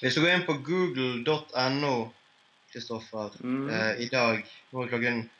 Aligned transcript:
Hvis 0.00 0.14
du 0.16 0.22
går 0.22 0.32
inn 0.34 0.46
på 0.46 0.56
google.no, 0.64 1.94
Kristoffer, 2.72 3.30
Mm. 3.42 3.68
eh, 3.70 4.00
i 4.00 4.08
dag 4.08 4.44
nå 4.72 4.82
er 4.84 4.88
klokken 4.88 5.30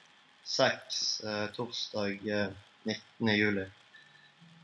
seks 0.45 1.21
eh, 1.25 1.47
torsdag 1.55 2.27
eh, 2.27 2.49
19. 2.85 3.29
juli 3.37 3.65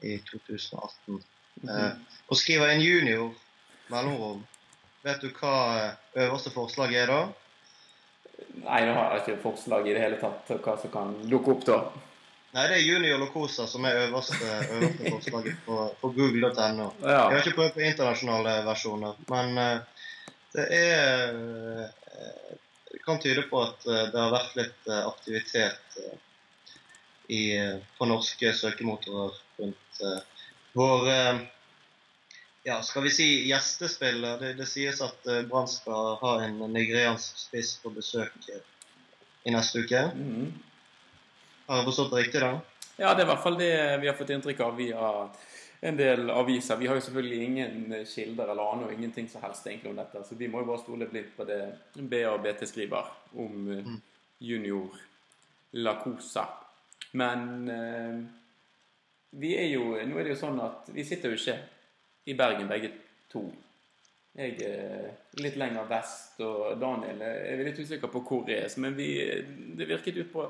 i 0.02 0.18
2018 0.18 1.22
eh, 1.68 1.92
og 2.28 2.36
skriver 2.36 2.68
en 2.72 2.80
junior 2.82 3.30
mellomrom, 3.88 4.42
vet 5.06 5.20
du 5.22 5.30
hva 5.30 5.54
eh, 5.78 5.92
øverste 6.26 6.50
forslag 6.50 6.92
er 6.94 7.06
da? 7.06 7.20
Nei, 8.66 8.82
nå 8.84 8.92
har 8.96 9.14
jeg 9.14 9.22
ikke 9.22 9.42
forslag 9.46 9.86
i 9.86 9.94
det 9.94 10.02
hele 10.02 10.18
tatt 10.20 10.50
hva 10.60 10.74
som 10.80 10.90
kan 10.92 11.14
dukke 11.30 11.54
opp 11.54 11.64
da. 11.68 11.78
Nei, 12.56 12.62
det 12.70 12.76
er 12.78 12.86
Junior 12.88 13.18
Locosa 13.20 13.66
som 13.68 13.84
er 13.84 13.98
øverste, 14.06 14.36
øverste 14.72 15.10
forslaget 15.12 15.58
på, 15.66 15.74
på 16.00 16.08
google.no. 16.16 16.86
Jeg 17.02 17.16
har 17.16 17.40
ikke 17.42 17.56
prøvd 17.58 17.74
på 17.74 17.82
internasjonale 17.84 18.54
versjoner, 18.64 19.18
men 19.28 19.58
eh, 19.60 20.06
det 20.54 20.64
er 20.72 21.34
eh, 21.36 22.54
Det 22.92 23.02
kan 23.04 23.20
tyde 23.20 23.42
på 23.50 23.60
at 23.60 23.84
eh, 23.84 24.06
det 24.08 24.22
har 24.22 24.32
vært 24.32 24.56
litt 24.56 24.88
eh, 24.88 25.02
aktivitet 25.04 25.98
eh, 26.00 26.14
i, 27.28 27.42
eh, 27.58 27.76
på 27.98 28.08
norske 28.08 28.54
søkemotorer 28.56 29.36
rundt 29.60 30.00
eh, 30.00 30.46
vår 30.80 31.10
eh, 31.12 31.42
ja, 32.70 32.78
skal 32.82 33.04
vi 33.04 33.12
si 33.18 33.26
gjestespiller. 33.50 34.40
Det, 34.40 34.54
det 34.62 34.70
sies 34.70 35.02
at 35.04 35.28
eh, 35.28 35.42
Brann 35.50 35.68
skal 35.68 36.16
ha 36.22 36.32
en 36.46 36.56
nigeriansk 36.72 37.36
spiss 37.50 37.76
på 37.84 37.92
besøk 37.98 38.48
eh, 38.48 38.64
i 39.44 39.52
neste 39.52 39.84
uke. 39.84 40.06
Mhm. 40.16 40.48
Har 41.66 41.80
jeg 41.80 41.88
forstått 41.90 42.10
det 42.14 42.22
riktig, 42.24 42.40
da? 42.40 42.50
Ja, 42.96 43.12
det 43.14 43.22
er 43.22 43.26
i 43.26 43.30
hvert 43.32 43.42
fall 43.44 43.58
det 43.60 43.70
vi 44.00 44.08
har 44.08 44.16
fått 44.16 44.30
inntrykk 44.32 44.60
av 44.64 44.76
via 44.78 45.08
en 45.86 45.96
del 45.98 46.30
aviser. 46.32 46.78
Vi 46.80 46.86
har 46.88 46.96
jo 46.96 47.02
selvfølgelig 47.04 47.40
ingen 47.44 47.96
kilder 48.08 48.48
eller 48.54 48.70
aner 48.72 48.86
og 48.88 48.94
ingenting 48.96 49.28
som 49.28 49.42
helst 49.44 49.66
egentlig 49.66 49.90
om 49.90 49.98
dette, 50.00 50.22
så 50.24 50.38
vi 50.38 50.48
må 50.48 50.62
jo 50.62 50.68
bare 50.70 50.80
stole 50.80 51.08
blindt 51.10 51.34
på 51.36 51.44
det 51.48 51.58
BA 51.96 52.22
og 52.32 52.40
BT 52.46 52.64
skriver 52.70 53.10
om 53.34 53.68
eh, 53.74 53.82
Mm. 53.84 54.00
junior 54.38 54.96
Lacosa. 55.72 56.46
Men 57.12 57.68
eh, 57.68 58.16
vi 59.30 59.52
er 59.56 59.68
jo 59.74 59.96
Nå 60.06 60.18
er 60.18 60.24
det 60.24 60.34
jo 60.34 60.40
sånn 60.40 60.60
at 60.64 60.88
vi 60.94 61.04
sitter 61.04 61.32
jo 61.34 61.36
ikke 61.40 61.58
i 62.26 62.34
Bergen 62.34 62.68
begge 62.68 62.90
to. 63.32 63.44
Jeg 64.36 64.56
er 64.66 65.12
litt 65.40 65.56
lenger 65.56 65.86
vest, 65.88 66.40
og 66.44 66.74
Daniel 66.80 67.20
er 67.24 67.62
litt 67.64 67.78
usikker 67.80 68.10
på 68.12 68.20
hvor 68.26 68.48
jeg 68.50 68.64
er. 68.66 68.72
Men 68.82 68.96
vi, 68.96 69.06
det 69.78 69.86
virket 69.88 70.18
ut 70.18 70.32
på 70.32 70.44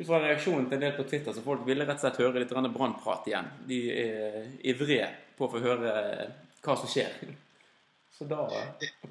ut 0.00 0.06
fra 0.08 0.20
reaksjonen 0.22 0.64
til 0.68 0.78
en 0.78 0.84
del 0.86 0.94
på 0.96 1.04
Twitter, 1.04 1.34
så 1.36 1.42
folk 1.44 1.66
ville 1.66 1.84
rett 1.84 1.98
og 1.98 2.06
slett 2.06 2.20
høre 2.22 2.40
litt 2.40 2.52
brannprat 2.72 3.26
igjen. 3.28 3.48
De 3.68 3.80
er 3.92 4.46
ivrige 4.72 5.08
på 5.36 5.44
å 5.44 5.50
få 5.52 5.60
høre 5.60 5.90
hva 6.64 6.76
som 6.78 6.88
skjer. 6.88 7.18
Så 8.16 8.24
da 8.28 8.46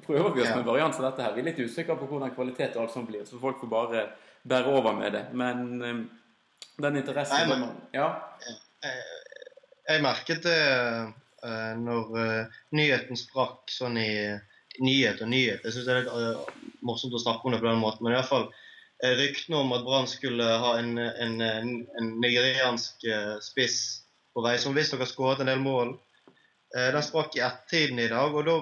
prøver 0.02 0.34
vi 0.34 0.42
oss 0.42 0.54
med 0.56 0.66
varianter 0.66 1.04
av 1.04 1.12
dette 1.12 1.26
her. 1.26 1.36
Vi 1.36 1.44
er 1.44 1.48
litt 1.50 1.60
usikre 1.62 1.94
på 1.98 2.08
hvordan 2.10 2.34
kvalitet 2.34 2.74
og 2.74 2.84
alt 2.84 2.94
sånt 2.94 3.06
blir, 3.10 3.22
så 3.26 3.38
folk 3.42 3.60
får 3.62 3.70
bare 3.70 4.02
bære 4.50 4.72
over 4.80 4.96
med 4.98 5.14
det. 5.14 5.22
Men 5.38 5.62
eh, 5.86 6.00
den 6.82 6.98
interessen 6.98 7.48
Nei, 7.50 7.58
men- 7.60 7.80
Ja. 7.94 8.08
Jeg 9.90 10.02
merket 10.02 10.42
det 10.42 10.58
eh, 10.58 11.74
når 11.78 12.18
eh, 12.24 12.58
nyheten 12.74 13.18
sprakk 13.18 13.70
sånn 13.70 13.98
i 13.98 14.10
nyhet 14.82 15.22
og 15.22 15.30
nyhet. 15.30 15.62
Jeg 15.62 15.76
syns 15.76 15.86
det 15.86 15.94
er 15.94 16.02
litt 16.02 16.18
eh, 16.18 16.58
morsomt 16.82 17.14
å 17.14 17.22
snakke 17.22 17.46
om 17.46 17.54
det 17.54 17.62
på 17.62 17.70
den 17.70 17.82
måten, 17.82 18.06
men 18.06 18.14
iallfall 18.16 18.48
uh, 18.50 18.59
ryktene 19.02 19.56
om 19.56 19.72
at 19.72 19.84
Brann 19.84 20.08
skulle 20.10 20.44
ha 20.44 20.74
en, 20.78 20.98
en, 20.98 21.40
en, 21.40 22.10
nigeriansk 22.20 23.04
eh, 23.04 23.36
spiss 23.44 23.78
på 24.34 24.44
vei, 24.44 24.58
som 24.58 24.76
visstnok 24.76 25.04
har 25.04 25.10
skåret 25.10 25.42
en 25.42 25.50
del 25.50 25.62
mål, 25.62 25.94
eh, 26.76 26.90
den 26.94 27.06
sprakk 27.06 27.38
i 27.38 27.44
ett-tiden 27.46 27.98
i 27.98 28.10
dag. 28.12 28.34
og 28.34 28.46
da 28.46 28.58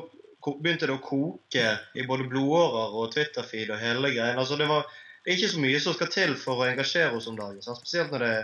begynte 0.63 0.87
det 0.87 0.95
å 0.95 1.03
koke 1.03 1.67
i 1.95 2.07
både 2.07 2.29
blodårer 2.31 2.95
og 2.97 3.13
Twitter-feed 3.13 3.75
og 3.75 3.83
hele 3.83 4.15
greien. 4.15 4.39
Altså, 4.39 4.57
det, 4.57 4.69
det 5.25 5.33
er 5.33 5.37
ikke 5.41 5.55
så 5.57 5.65
mye 5.65 5.83
som 5.83 5.99
skal 5.99 6.13
til 6.15 6.39
for 6.39 6.63
å 6.63 6.71
engasjere 6.71 7.19
oss 7.19 7.29
om 7.29 7.37
dagen. 7.37 7.61
Sant? 7.65 7.83
Spesielt 7.83 8.15
når 8.15 8.27
det 8.27 8.35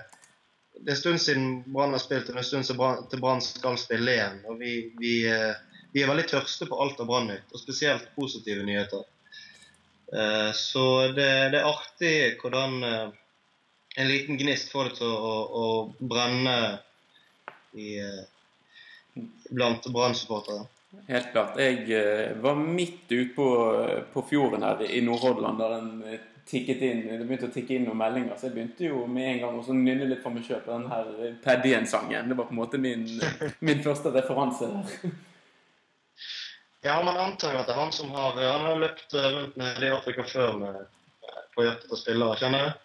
det 0.75 0.91
er 0.91 0.97
en 0.97 1.00
stund 1.00 1.21
siden 1.21 1.72
Brann 1.72 1.94
har 1.94 2.03
spilt, 2.03 2.28
og 2.28 2.34
det 2.34 2.41
er 2.41 2.59
en 2.59 2.65
stund 2.65 3.11
til 3.11 3.21
Brann- 3.22 3.43
skal 3.44 3.78
spille 3.78 4.11
igjen. 4.11 4.41
Og 4.50 4.59
vi, 4.59 4.72
vi, 4.99 5.12
eh, 5.31 5.55
vi 5.94 6.03
er 6.03 6.11
veldig 6.11 6.26
tørste 6.28 6.66
på 6.66 6.78
alt 6.82 7.00
av 7.00 7.06
Brann-nytt, 7.06 7.53
og 7.53 7.62
spesielt 7.62 8.09
positive 8.16 8.66
nyheter. 8.66 9.05
Eh, 10.14 10.52
Så 10.52 11.08
det, 11.16 11.30
det 11.50 11.60
er 11.60 11.66
artig 11.69 12.14
hvordan 12.42 12.82
eh, 12.86 13.08
en 13.97 14.10
liten 14.10 14.38
gnist 14.38 14.70
får 14.72 14.91
det 14.91 15.00
til 15.00 15.10
å, 15.10 15.34
å 15.62 15.66
brenne 15.98 16.58
i, 17.75 17.97
eh, 17.98 19.25
blant 19.50 19.86
Brann-supportere. 19.91 20.69
Helt 21.08 21.32
klart. 21.34 21.58
Jeg 21.58 22.36
var 22.42 22.54
midt 22.54 23.10
ute 23.10 23.32
på, 23.34 23.48
på 24.14 24.22
fjorden 24.30 24.62
her 24.62 24.84
i 24.86 25.02
Nordhordland 25.02 25.58
da 25.58 25.72
den 25.75 26.20
tikket 26.46 26.82
inn, 26.84 27.02
det 27.08 27.25
begynte 27.25 27.48
å 27.48 27.54
tikke 27.54 27.75
inn 27.75 27.86
noen 27.88 27.98
meldinger. 27.98 28.36
Så 28.38 28.46
jeg 28.48 28.54
begynte 28.54 28.86
jo 28.86 29.04
med 29.10 29.31
en 29.32 29.41
gang 29.42 29.58
å 29.58 29.64
sånn 29.66 29.82
nynne 29.82 30.06
litt 30.10 30.22
for 30.22 30.34
meg 30.34 30.46
sjøl 30.46 30.60
på 30.62 30.75
den 30.75 30.86
her 30.92 31.38
Paddien-sangen. 31.42 32.28
Det 32.31 32.36
var 32.38 32.46
på 32.46 32.54
en 32.54 32.60
måte 32.60 32.78
min, 32.78 33.06
min 33.66 33.82
første 33.82 34.12
referanse 34.14 34.70
der. 34.70 35.14
Ja, 36.87 37.03
man 37.03 37.17
antar 37.17 37.55
jo 37.55 37.59
at 37.62 37.69
det 37.69 37.72
er 37.72 37.81
han 37.81 37.93
som 37.97 38.11
har 38.12 38.37
Han 38.37 38.67
har 38.67 38.77
løpt 38.77 39.15
eh, 39.15 39.28
rundt 39.33 39.56
med 39.56 39.78
det 39.81 39.89
i 39.89 39.93
Afrika 39.95 40.25
før 40.28 40.59
med, 40.61 40.83
på 41.56 41.65
hjertet 41.65 41.87
til 41.89 42.00
spillere, 42.00 42.37
kjenner 42.37 42.67
du? 42.67 42.83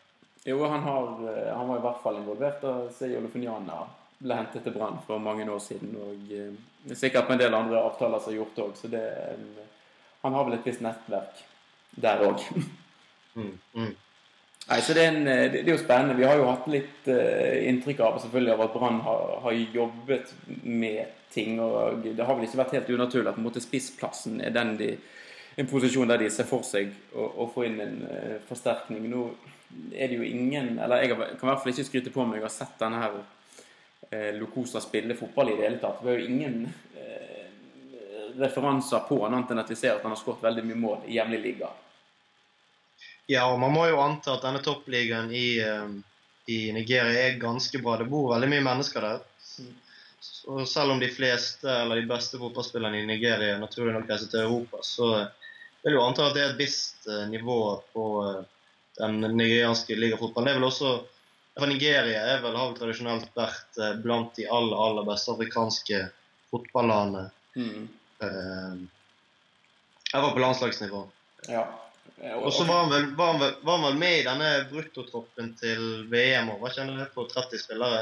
Jo, 0.47 0.59
han, 0.71 0.85
har, 0.85 1.09
eh, 1.27 1.49
han 1.51 1.67
var 1.67 1.81
i 1.81 1.83
hvert 1.83 1.99
fall 2.05 2.19
involvert 2.21 2.61
da 2.63 2.71
Seyo 2.95 3.19
Lefuniana 3.25 3.81
ble 4.23 4.37
hentet 4.39 4.63
til 4.63 4.75
Brann 4.77 5.01
for 5.03 5.19
mange 5.19 5.43
år 5.51 5.59
siden. 5.59 5.91
Og 5.99 6.31
eh, 6.31 6.95
sikkert 6.95 7.27
på 7.27 7.35
en 7.35 7.41
del 7.43 7.59
andre 7.59 7.81
avtaler 7.89 8.23
som 8.23 8.31
er 8.31 8.39
gjort 8.39 8.63
òg, 8.69 8.71
så 8.79 8.91
det 8.93 9.03
Han 10.21 10.33
har 10.35 10.47
vel 10.47 10.57
et 10.57 10.65
visst 10.67 10.81
nettverk 10.83 11.43
der 11.99 12.23
òg. 12.23 12.47
Mm, 13.35 13.53
mm. 13.75 13.91
Nei, 14.69 14.83
så 14.85 14.93
det 14.93 15.01
er, 15.01 15.15
en, 15.15 15.27
eh, 15.27 15.47
det 15.49 15.63
det 15.63 15.71
er 15.71 15.77
jo 15.77 15.81
spennende. 15.81 16.17
Vi 16.19 16.27
har 16.29 16.37
jo 16.37 16.45
hatt 16.45 16.67
litt 16.69 17.07
uh, 17.09 17.55
inntrykk 17.65 18.03
av 18.05 18.19
selvfølgelig 18.21 18.51
av 18.53 18.59
at 18.67 18.75
Brann 18.75 18.99
har, 19.01 19.31
har 19.41 19.55
jobbet 19.73 20.33
med 20.61 21.15
ting. 21.33 21.57
og 21.59 22.03
Det 22.05 22.25
har 22.25 22.37
vel 22.37 22.45
ikke 22.45 22.59
vært 22.59 22.75
helt 22.77 22.91
unaturlig 22.93 23.31
at 23.31 23.39
måte 23.41 23.63
spissplassen 23.65 24.37
er 24.45 24.53
den 24.53 24.75
de, 24.77 24.91
en 25.57 25.69
posisjon 25.71 26.13
der 26.13 26.21
de 26.21 26.29
ser 26.29 26.45
for 26.45 26.61
seg 26.67 26.93
å, 27.15 27.25
å 27.25 27.49
få 27.49 27.65
inn 27.65 27.81
en 27.81 27.97
uh, 28.05 28.37
forsterkning. 28.45 29.09
Nå 29.09 29.25
er 29.93 30.09
det 30.09 30.21
jo 30.21 30.25
ingen 30.25 30.79
Eller 30.81 31.03
jeg 31.03 31.11
kan 31.13 31.19
i 31.21 31.49
hvert 31.49 31.59
fall 31.63 31.73
ikke 31.73 31.89
skryte 31.89 32.13
på 32.13 32.23
meg 32.29 32.41
å 32.41 32.47
ha 32.47 32.53
sett 32.53 32.77
denne 32.77 33.01
her 33.01 33.17
uh, 33.17 34.31
Lokosa 34.37 34.85
spille 34.85 35.17
fotball 35.17 35.49
i 35.49 35.57
det 35.57 35.65
hele 35.65 35.81
tatt. 35.81 36.05
Vi 36.05 36.13
har 36.13 36.21
jo 36.21 36.29
ingen 36.29 36.61
referanser 38.39 39.01
på 39.09 39.17
han, 39.23 39.33
annet 39.33 39.49
enn 39.51 39.59
at 39.59 39.71
vi 39.73 39.75
ser 39.75 39.97
at 39.97 40.03
han 40.05 40.13
har 40.13 40.19
skåret 40.19 40.45
veldig 40.45 40.61
mye 40.69 40.77
mål 40.79 41.07
i 41.09 41.17
jevnlig 41.17 41.39
liga. 41.41 41.73
Ja, 43.29 43.45
og 43.51 43.59
man 43.61 43.73
må 43.75 43.85
jo 43.85 43.99
anta 44.01 44.33
at 44.35 44.45
denne 44.45 44.61
toppligaen 44.65 45.29
i, 45.35 45.59
eh, 45.61 45.91
i 46.49 46.59
Nigeria 46.73 47.27
er 47.27 47.41
ganske 47.41 47.81
bra. 47.83 47.97
Det 47.99 48.09
bor 48.09 48.31
veldig 48.33 48.49
mye 48.49 48.65
mennesker 48.65 49.05
der. 49.05 49.19
Og 50.49 50.63
selv 50.67 50.95
om 50.95 51.01
de 51.01 51.11
fleste 51.13 51.69
eller 51.69 51.99
de 51.99 52.09
beste 52.09 52.39
fotballspillerne 52.41 53.03
i 53.03 53.05
Nigeria 53.05 53.59
naturlig 53.61 53.93
nok 53.93 54.09
reiser 54.09 54.31
til 54.31 54.47
Europa, 54.47 54.81
så 54.83 55.11
vil 55.83 55.95
jo 55.95 56.01
anta 56.03 56.25
at 56.25 56.35
det 56.35 56.43
er 56.43 56.53
et 56.55 56.61
visst 56.63 57.05
eh, 57.07 57.27
nivå 57.29 57.59
på 57.93 58.07
eh, 58.25 58.41
den 58.99 59.21
nigerianske 59.21 59.95
ligafotballen. 59.95 60.49
Det 60.49 60.55
er 60.55 60.61
vel 60.61 60.69
også 60.71 60.93
for 61.59 61.67
Nigeria 61.67 62.23
er 62.33 62.41
vel, 62.43 62.55
har 62.55 62.69
vel 62.69 62.77
tradisjonelt 62.79 63.29
vært 63.37 63.79
eh, 63.81 63.95
blant 64.03 64.33
de 64.37 64.47
aller, 64.47 64.77
aller 64.87 65.05
beste 65.07 65.33
afrikanske 65.33 66.01
fotballandene. 66.49 67.29
Mm. 67.59 67.85
Eh, 68.23 68.75
jeg 70.09 70.23
var 70.23 70.33
på 70.33 70.43
landslagsnivå. 70.43 71.03
Ja. 71.51 71.67
Og 72.19 72.53
så 72.53 72.65
var 72.67 72.89
var 73.17 73.37
var 73.61 73.77
han 73.77 73.85
vel 73.85 73.99
med 73.99 74.17
i 74.19 74.25
denne 74.27 74.49
bruttotroppen 74.71 75.53
til 75.59 75.85
VM 76.11 76.51
òg, 76.53 76.59
var 76.59 76.73
ikke 76.73 76.87
han 76.87 76.99
det 76.99 77.11
på 77.13 77.23
30 77.31 77.61
spillere? 77.61 78.01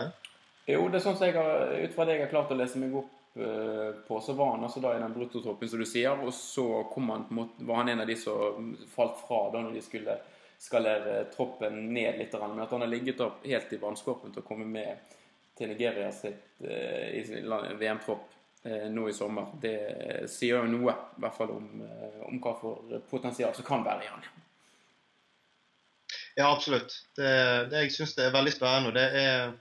Jo, 0.67 0.88
det 0.91 1.00
er 1.00 1.03
sånn 1.05 1.19
som 1.19 1.28
jeg 1.29 1.38
har, 1.38 1.75
ut 1.79 1.94
fra 1.95 2.05
det 2.07 2.17
jeg 2.17 2.25
har 2.25 2.31
klart 2.31 2.50
å 2.51 2.57
lese 2.59 2.79
meg 2.81 2.95
opp 2.97 3.38
eh, 3.39 3.91
på, 4.07 4.17
så 4.23 4.33
var 4.35 4.56
han 4.56 4.66
altså 4.67 4.81
da 4.83 4.95
i 4.95 5.03
den 5.03 5.13
bruttotroppen 5.16 5.69
som 5.71 5.83
du 5.83 5.88
sier, 5.88 6.18
og 6.18 6.33
så 6.36 6.65
han 6.95 7.27
måte, 7.30 7.68
var 7.69 7.83
han 7.83 7.94
en 7.94 8.03
av 8.03 8.09
de 8.09 8.18
som 8.19 8.74
falt 8.92 9.21
fra 9.21 9.45
da 9.53 9.62
når 9.63 9.77
de 9.77 9.86
skulle 9.86 10.18
skalere 10.59 11.21
troppen 11.36 11.77
ned 11.94 12.18
litt, 12.18 12.33
men 12.42 12.63
at 12.65 12.74
han 12.74 12.83
har 12.83 12.92
ligget 12.92 13.21
opp 13.24 13.45
helt 13.45 13.74
i 13.74 13.80
vannskorpen 13.80 14.33
til 14.33 14.44
å 14.44 14.47
komme 14.47 14.65
med 14.68 15.13
til 15.57 15.71
Nigeria 15.71 16.09
sitt 16.12 16.65
eh, 16.65 17.13
i 17.18 17.24
sin 17.25 17.45
land- 17.50 17.77
VM-tropp 17.80 18.27
eh, 18.27 18.37
nå 18.94 19.08
i 19.10 19.16
sommer. 19.16 19.54
Det 19.62 19.78
sier 20.31 20.60
jo 20.60 20.72
noe, 20.72 20.94
i 21.18 21.24
hvert 21.24 21.38
fall 21.38 21.56
om, 21.56 21.69
eh, 21.86 22.19
om 22.28 22.42
hva 22.44 22.54
for 22.60 23.00
potensial 23.10 23.56
som 23.56 23.68
kan 23.68 23.86
være 23.88 24.06
i 24.06 24.12
han. 24.12 24.28
Ja, 26.38 26.52
absolutt. 26.52 26.94
Det, 27.18 27.31
det 27.72 27.86
jeg 27.86 27.96
syns 27.96 28.18
er 28.22 28.36
veldig 28.36 28.54
spennende. 28.54 28.94
det 28.98 29.08
er 29.24 29.58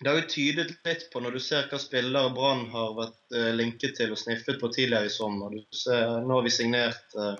det 0.00 0.08
har 0.08 0.16
jo 0.16 0.28
tydet 0.32 0.70
litt 0.88 1.02
på 1.12 1.20
når 1.20 1.34
du 1.36 1.42
ser 1.44 1.66
hva 1.68 1.78
spillere 1.80 2.32
Brann 2.32 2.62
har 2.72 2.94
vært 2.96 3.34
eh, 3.36 3.50
linket 3.52 3.98
til 3.98 4.14
og 4.14 4.18
sniffet 4.20 4.56
på 4.60 4.70
tidligere 4.72 5.10
i 5.10 5.12
sommer. 5.12 5.52
Du 5.52 5.76
ser, 5.76 6.22
nå 6.24 6.38
har 6.38 6.46
vi 6.46 6.52
signert 6.54 7.16
eh, 7.20 7.34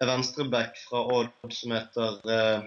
en 0.00 0.08
venstreback 0.08 0.80
fra 0.86 1.02
Odd 1.18 1.52
som 1.52 1.74
heter 1.76 2.16
eh, 2.24 2.62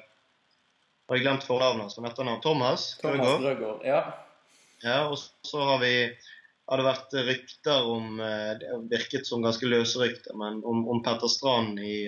Har 1.10 1.18
jeg 1.18 1.26
glemt 1.26 1.48
fornavnet? 1.48 1.96
Som 1.96 2.06
heter 2.06 2.30
navn? 2.30 2.44
Thomas? 2.46 2.92
Thomas 3.02 3.42
Krøger. 3.42 3.82
Ja. 3.88 4.04
Ja, 4.84 5.00
og 5.10 5.18
så 5.18 5.66
har 5.66 5.82
vi 5.82 5.96
hadde 6.71 6.86
vært 6.86 7.15
rykter 7.27 7.88
om 7.92 8.19
Det 8.19 8.69
virket 8.92 9.27
som 9.27 9.44
ganske 9.44 9.68
løse 9.68 10.00
rykter, 10.00 10.36
men 10.39 10.62
om, 10.63 10.86
om 10.89 11.01
Petter 11.04 11.27
Strand 11.27 11.81
i, 11.83 12.07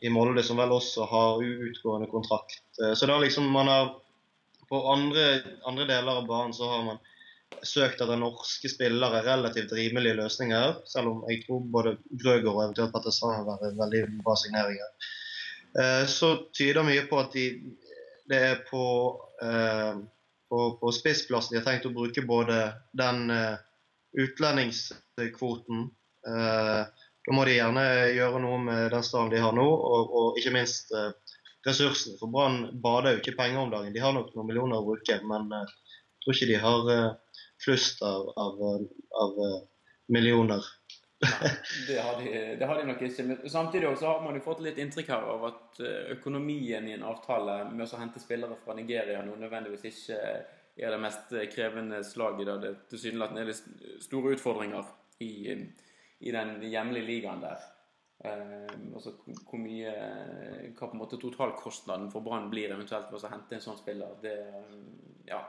i 0.00 0.12
Molde, 0.14 0.44
som 0.46 0.60
vel 0.60 0.74
også 0.76 1.08
har 1.10 1.42
utgående 1.42 2.06
kontrakt. 2.12 2.62
Så 2.78 3.08
da 3.10 3.18
liksom 3.18 3.50
man 3.50 3.70
har 3.72 3.90
På 4.68 4.80
andre, 4.92 5.42
andre 5.66 5.84
deler 5.90 6.20
av 6.22 6.28
banen 6.30 6.54
så 6.56 6.70
har 6.70 6.86
man 6.86 7.02
søkt 7.62 8.00
etter 8.00 8.18
norske 8.18 8.68
spillere 8.70 9.22
relativt 9.26 9.72
rimelige 9.76 10.16
løsninger, 10.18 10.80
selv 10.88 11.10
om 11.10 11.22
jeg 11.28 11.44
tror 11.44 11.60
både 11.76 11.96
Grøger 12.10 12.50
og 12.52 12.62
eventuelt 12.64 12.94
Petter 12.94 13.14
Strand 13.14 13.36
har 13.40 13.46
vært 13.48 13.78
veldig 13.78 14.02
bra 14.24 14.36
signeringer. 14.40 15.10
Eh, 15.80 16.04
så 16.10 16.34
tyder 16.54 16.86
mye 16.86 17.06
på 17.10 17.20
at 17.22 17.34
de, 17.34 17.46
det 18.30 18.40
er 18.50 18.60
på, 18.68 18.84
eh, 19.42 20.02
på, 20.54 20.64
på 20.80 20.92
spissplassen 20.94 21.56
de 21.56 21.60
har 21.60 21.66
tenkt 21.66 21.88
å 21.88 21.94
bruke 21.94 22.22
både 22.26 22.58
den 22.94 23.26
uh, 23.30 23.56
utlendingskvoten 24.14 25.88
Da 26.24 27.32
må 27.36 27.42
de 27.44 27.56
gjerne 27.56 27.82
gjøre 28.14 28.38
noe 28.40 28.58
med 28.62 28.92
den 28.92 29.02
stallen 29.04 29.32
de 29.32 29.40
har 29.42 29.52
nå, 29.56 29.64
og, 29.64 30.12
og 30.20 30.38
ikke 30.40 30.52
minst 30.54 30.92
ressursene. 31.66 32.16
For 32.20 32.32
Brann 32.32 32.78
bader 32.84 33.16
jo 33.16 33.20
ikke 33.20 33.34
penger 33.36 33.60
om 33.60 33.72
dagen. 33.72 33.92
De 33.92 34.00
har 34.00 34.12
nok 34.16 34.30
noen 34.32 34.48
millioner 34.48 34.78
å 34.80 34.86
bruke, 34.86 35.18
men 35.28 35.52
jeg 35.52 35.68
tror 36.24 36.36
ikke 36.36 36.48
de 36.50 36.58
har 36.62 36.88
flust 37.64 38.00
av, 38.04 38.28
av, 38.40 38.64
av 39.20 39.40
millioner. 40.16 40.64
Det 41.88 41.98
har, 42.00 42.18
de, 42.20 42.32
det 42.58 42.66
har 42.66 42.80
de 42.80 42.88
nok 42.88 43.02
ikke. 43.06 43.24
Men 43.28 43.50
samtidig 43.50 43.88
også 43.88 44.06
har 44.06 44.24
man 44.24 44.36
jo 44.38 44.44
fått 44.44 44.62
litt 44.64 44.80
inntrykk 44.82 45.12
her 45.14 45.28
av 45.34 45.46
at 45.50 45.80
eh, 45.84 46.12
økonomien 46.16 46.88
i 46.88 46.96
en 46.96 47.06
avtale 47.06 47.60
med 47.70 47.86
å 47.86 48.00
hente 48.00 48.22
spillere 48.22 48.58
fra 48.64 48.76
Nigeria 48.78 49.22
nå 49.24 49.36
nødvendigvis 49.40 49.88
ikke 49.90 50.20
er 50.76 50.90
det 50.90 51.00
mest 51.02 51.34
krevende 51.54 52.02
slaget. 52.06 52.48
Da 52.48 52.58
det 52.62 52.74
tilsynelatende 52.92 53.44
er 53.44 53.52
litt 53.52 54.02
store 54.04 54.34
utfordringer 54.36 54.90
i, 55.24 55.34
i 56.20 56.34
den 56.34 56.56
hjemlige 56.62 57.08
ligaen 57.10 57.44
der. 57.44 57.70
Eh, 58.24 58.70
altså 58.94 59.12
hvor 59.26 59.60
mye 59.60 59.90
Hva 60.78 60.86
på 60.86 60.94
en 60.94 61.00
måte 61.02 61.18
totalkostnaden 61.20 62.08
for 62.12 62.24
Brann 62.24 62.46
blir 62.52 62.72
eventuelt 62.72 63.10
ved 63.12 63.26
å 63.26 63.32
hente 63.32 63.58
en 63.58 63.64
sånn 63.64 63.80
spiller. 63.80 64.16
Det, 64.22 64.34
ja, 65.28 65.42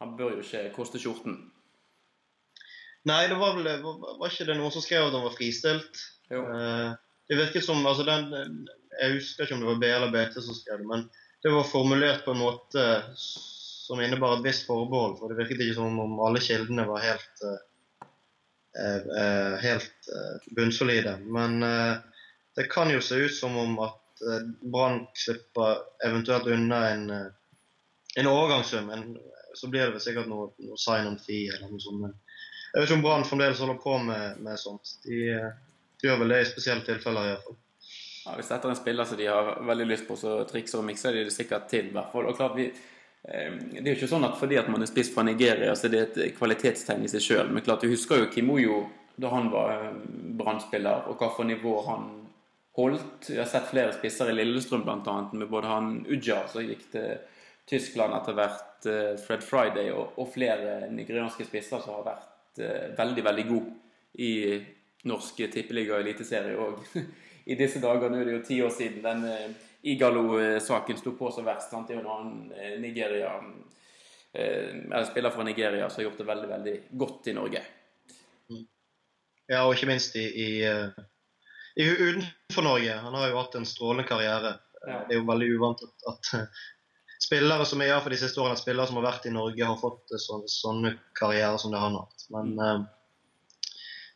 han 0.00 0.16
bør 0.16 0.38
jo 0.38 0.44
ikke 0.44 0.70
koste 0.76 1.00
skjorten. 1.02 1.36
Nei, 3.06 3.28
det 3.30 3.38
var 3.38 3.54
vel 3.54 3.68
Var 3.82 4.30
ikke 4.30 4.48
det 4.48 4.56
noen 4.58 4.74
som 4.74 4.82
skrev 4.84 5.06
at 5.06 5.14
han 5.14 5.26
var 5.26 5.36
fristilt? 5.36 6.02
Jo. 6.32 6.42
Eh, 6.42 6.90
det 7.30 7.38
virket 7.38 7.64
som 7.66 7.86
altså 7.86 8.06
den, 8.06 8.66
Jeg 9.00 9.18
husker 9.18 9.44
ikke 9.46 9.56
om 9.56 9.62
det 9.62 9.70
var 9.70 9.80
B 9.82 9.90
eller 9.92 10.14
BT 10.14 10.40
som 10.40 10.56
skrev 10.56 10.82
det, 10.82 10.88
men 10.90 11.06
det 11.44 11.52
var 11.52 11.68
formulert 11.68 12.24
på 12.24 12.32
en 12.32 12.40
måte 12.42 12.84
som 13.18 14.00
innebar 14.02 14.38
et 14.38 14.46
visst 14.46 14.64
forbehold. 14.66 15.18
For 15.20 15.30
det 15.30 15.36
virket 15.38 15.60
ikke 15.62 15.76
som 15.76 15.98
om 16.02 16.16
alle 16.24 16.40
kildene 16.42 16.86
var 16.88 17.04
helt, 17.04 17.44
eh, 18.80 19.04
eh, 19.20 19.54
helt 19.62 20.08
bunnsolide. 20.56 21.18
Men 21.22 21.60
det 22.56 22.66
kan 22.72 22.90
jo 22.90 23.04
se 23.04 23.20
ut 23.20 23.36
som 23.36 23.54
om 23.60 23.78
at 23.84 24.24
Brann 24.64 25.04
slipper 25.14 25.84
eventuelt 26.08 26.48
unna 26.50 26.80
en, 26.88 27.06
en 28.16 28.32
overgangssum. 28.32 28.90
Så 29.54 29.68
blir 29.70 29.84
det 29.84 29.98
vel 29.98 30.02
sikkert 30.02 30.32
noe, 30.32 30.48
noe 30.64 30.80
sign-on-fee 30.80 31.52
eller 31.52 31.68
noe 31.70 31.84
sånt. 31.84 32.16
Jeg 32.76 32.82
vet 32.82 32.90
ikke 32.90 32.96
om 32.98 33.04
Brann 33.06 33.22
fremdeles 33.24 33.60
holder 33.62 33.76
på 33.80 33.94
med, 34.04 34.40
med 34.44 34.58
sånt. 34.60 34.90
De, 35.06 35.20
de, 35.96 36.08
gjør 36.10 36.18
vel 36.20 36.34
det 36.34 36.40
i 36.42 36.48
spesielle 36.50 36.84
tilfeller 36.84 37.30
iallfall. 37.30 37.54
Ja, 38.26 38.34
hvis 38.36 38.50
dette 38.50 38.68
er 38.68 38.72
en 38.74 38.76
spiller 38.76 39.08
som 39.08 39.16
de 39.16 39.28
har 39.30 39.48
veldig 39.64 39.86
lyst 39.88 40.04
på, 40.04 40.16
så 40.20 40.34
trikser 40.50 40.82
og 40.82 40.84
mikser 40.84 41.16
de 41.16 41.22
det 41.24 41.32
sikkert 41.32 41.70
til. 41.70 41.88
hvert 41.94 42.12
fall. 42.12 42.28
Og 42.28 42.36
klart 42.36 42.58
vi, 42.58 42.66
eh, 42.68 43.54
Det 43.70 43.80
er 43.80 43.94
jo 43.94 43.96
ikke 43.96 44.10
sånn 44.10 44.28
at 44.28 44.36
fordi 44.36 44.58
at 44.60 44.68
man 44.68 44.84
er 44.84 44.92
spist 44.92 45.14
fra 45.14 45.24
Nigeria, 45.24 45.72
så 45.72 45.88
er 45.88 45.94
det 45.94 46.02
et 46.18 46.36
kvalitetstegn 46.36 47.08
i 47.08 47.08
seg 47.14 47.24
sjøl. 47.24 47.48
Men 47.48 47.64
klart, 47.64 47.88
vi 47.88 47.94
husker 47.94 48.20
jo 48.20 48.28
Kimoyo 48.34 48.82
da 49.16 49.32
han 49.32 49.48
var 49.56 49.72
eh, 49.72 49.96
Brann-spiller, 50.36 51.08
og 51.08 51.16
hva 51.16 51.32
for 51.32 51.48
nivå 51.48 51.80
han 51.88 52.06
holdt. 52.76 53.30
Vi 53.30 53.40
har 53.40 53.48
sett 53.48 53.72
flere 53.72 53.96
spisser 53.96 54.28
i 54.28 54.36
Lillestrøm 54.36 54.84
bl.a. 54.84 55.18
med 55.32 55.48
både 55.48 55.72
han 55.72 55.92
Uja, 56.12 56.42
som 56.52 56.60
gikk 56.60 56.90
til 56.92 57.24
Tyskland 57.64 58.20
etter 58.20 58.36
hvert, 58.36 58.72
eh, 58.84 59.12
Fred 59.16 59.40
Friday, 59.40 59.94
og, 59.96 60.12
og 60.20 60.34
flere 60.36 60.90
nigerianske 60.92 61.48
spisser 61.48 61.80
som 61.80 62.02
har 62.02 62.10
vært 62.12 62.32
Eh, 62.58 62.96
veldig, 62.96 63.24
veldig 63.24 63.46
god 63.48 63.66
i 64.12 64.32
norsk 65.06 65.42
tippeliga 65.52 65.96
og 65.96 66.04
eliteserie 66.04 66.56
òg. 66.56 66.82
I 67.52 67.56
disse 67.58 67.80
dager, 67.82 68.10
nå 68.10 68.20
er 68.20 68.28
det 68.28 68.36
jo 68.38 68.44
ti 68.46 68.58
år 68.64 68.72
siden 68.74 69.04
den 69.04 69.24
eh, 69.30 69.64
Igalo-saken 69.86 70.98
sto 70.98 71.12
på 71.18 71.30
som 71.30 71.46
verst. 71.46 71.70
Sant? 71.70 71.90
Det 71.90 71.98
er 71.98 72.02
jo 72.02 72.14
en 72.16 72.52
eh, 72.56 72.76
Nigeria 72.82 73.38
eller 74.36 75.06
spiller 75.08 75.32
fra 75.32 75.44
Nigeria 75.46 75.86
som 75.88 76.02
har 76.02 76.10
gjort 76.10 76.18
det 76.20 76.24
veldig, 76.28 76.48
veldig 76.50 76.72
godt 77.00 77.28
i 77.30 77.32
Norge. 77.32 77.60
Mm. 78.52 78.66
Ja, 79.48 79.62
og 79.62 79.70
ikke 79.72 79.88
minst 79.88 80.18
i, 80.20 80.26
i, 80.26 80.48
i 81.80 81.86
utenfor 81.86 82.66
Norge. 82.66 82.98
Han 83.00 83.16
har 83.16 83.30
jo 83.30 83.38
hatt 83.38 83.56
en 83.56 83.64
strålende 83.64 84.04
karriere. 84.04 84.50
Ja. 84.82 84.98
Det 85.06 85.16
er 85.16 85.22
jo 85.22 85.30
veldig 85.30 85.48
uvant 85.54 85.86
at, 85.86 86.04
at 86.12 86.28
spillere 87.22 87.66
som 87.68 87.82
er 87.82 87.96
for 88.00 88.12
de 88.12 88.18
siste 88.20 88.40
årene, 88.42 88.58
spillere 88.60 88.88
som 88.88 88.98
har 89.00 89.08
vært 89.08 89.26
i 89.28 89.34
Norge, 89.34 89.64
har 89.68 89.80
fått 89.80 90.14
sånne, 90.22 90.50
sånne 90.50 90.92
karrierer 91.18 91.58
som 91.60 91.72
det 91.72 91.80
han 91.80 91.96
har 91.96 92.06
hatt. 92.06 92.26
Men 92.34 92.52
uh, 92.60 92.84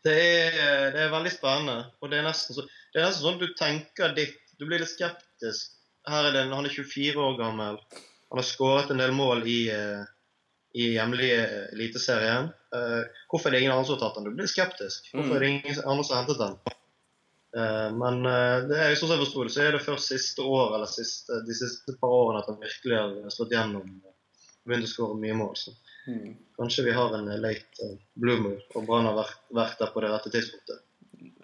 det, 0.04 0.14
er, 0.14 0.54
det, 0.94 1.02
er, 1.06 1.12
veldig 1.14 1.34
spennende. 1.34 1.78
Og 2.00 2.12
det 2.12 2.20
er 2.20 2.28
nesten, 2.28 2.56
så, 2.56 2.66
det 2.92 3.00
er 3.00 3.08
nesten 3.08 3.26
sånn 3.26 3.40
at 3.40 3.44
du 3.44 3.58
tenker 3.58 4.16
ditt 4.18 4.38
Du 4.60 4.66
blir 4.68 4.82
litt 4.82 4.92
skeptisk. 4.92 5.76
Her 6.08 6.28
er 6.28 6.34
det, 6.36 6.48
Han 6.52 6.68
er 6.68 6.72
24 6.74 7.20
år 7.24 7.38
gammel. 7.38 7.78
Han 8.30 8.40
har 8.40 8.46
skåret 8.46 8.90
en 8.92 9.00
del 9.00 9.14
mål 9.16 9.46
i, 9.48 9.60
uh, 9.72 10.04
i 10.76 10.92
hjemlige 10.96 11.46
Eliteserien. 11.72 12.52
Hvorfor 12.70 13.48
er 13.48 13.56
det 13.56 13.62
ingen 13.64 13.72
andre 13.74 13.88
som 13.88 13.96
har 13.96 14.04
tatt 14.04 14.20
han? 14.20 14.28
Du 14.28 14.36
blir 14.36 14.46
skeptisk. 14.46 15.08
Hvorfor 15.10 15.38
er 15.38 15.42
det 15.42 15.48
ingen 15.56 15.80
andre 15.82 16.04
som 16.04 16.14
har 16.14 16.20
hentet 16.22 16.44
han? 16.44 16.60
Eh, 17.56 17.96
men 17.96 18.26
eh, 18.26 18.56
det 18.68 18.78
er, 18.78 18.94
sånn 18.98 19.14
jeg 19.14 19.22
forsto 19.24 19.44
det, 19.46 19.54
så 19.54 19.64
er 19.64 19.74
det 19.74 19.82
først 19.82 20.12
siste 20.12 20.44
år, 20.46 20.76
eller 20.76 20.90
siste, 20.90 21.40
de 21.46 21.56
siste 21.56 21.96
par 22.00 22.12
årene 22.14 22.42
at 22.42 22.50
han 22.50 22.60
virkelig 22.60 22.98
har 22.98 23.34
slått 23.34 23.54
gjennom 23.56 23.88
begynt 24.68 24.86
å 24.86 24.92
skåre 24.92 25.18
mye 25.18 25.38
mål. 25.38 25.56
Så 25.58 25.74
mm. 26.06 26.36
kanskje 26.60 26.86
vi 26.86 26.94
har 26.94 27.16
en 27.16 27.32
late 27.42 27.88
uh, 27.88 27.96
bloomer, 28.22 28.60
og 28.74 28.86
Brann 28.86 29.08
har 29.08 29.18
vært, 29.18 29.42
vært, 29.56 29.80
der 29.80 29.92
på 29.94 30.04
det 30.04 30.12
rette 30.12 30.32
tidspunktet. 30.34 30.86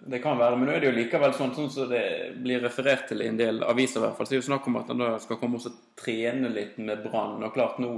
Det 0.07 0.21
kan 0.23 0.39
være, 0.39 0.55
men 0.55 0.69
nå 0.69 0.75
er 0.77 0.81
det 0.81 0.87
jo 0.87 0.95
likevel 0.95 1.33
sånn, 1.35 1.51
sånn 1.57 1.67
som 1.73 1.89
det 1.91 2.05
blir 2.39 2.61
referert 2.63 3.09
til 3.09 3.25
i 3.25 3.27
en 3.27 3.39
del 3.39 3.59
aviser, 3.67 3.99
i 3.99 4.05
hvert 4.05 4.15
fall, 4.15 4.29
så 4.29 4.37
er 4.37 4.39
jo 4.39 4.47
snakk 4.47 4.69
om 4.69 4.79
at 4.79 4.93
han 4.93 5.03
da 5.03 5.09
skal 5.19 5.39
komme 5.41 5.59
og 5.59 5.81
trene 5.99 6.53
litt 6.53 6.77
med 6.79 7.03
Brann. 7.03 7.41
Og 7.43 7.51
klart 7.57 7.81
nå 7.83 7.97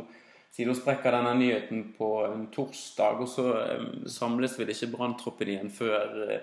siden 0.50 0.74
hun 0.74 0.80
sprekker 0.80 1.14
denne 1.14 1.36
nyheten 1.38 1.84
på 1.94 2.10
en 2.26 2.48
torsdag, 2.56 3.22
og 3.22 3.30
så 3.30 3.52
um, 3.54 3.92
samles 4.10 4.58
vel 4.58 4.74
ikke 4.74 4.90
Branntroppen 4.96 5.54
igjen 5.54 5.70
før 5.70 6.24
uh, 6.32 6.40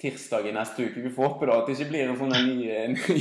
tirsdag 0.00 0.48
i 0.48 0.52
neste 0.56 0.86
uke. 0.88 1.02
Vi 1.04 1.12
får 1.14 1.28
håpe 1.28 1.48
da 1.48 1.58
at 1.60 1.68
det 1.68 1.76
ikke 1.76 1.90
blir 1.92 2.08
en 2.08 2.18
sånn 2.18 2.32
ny, 2.32 2.70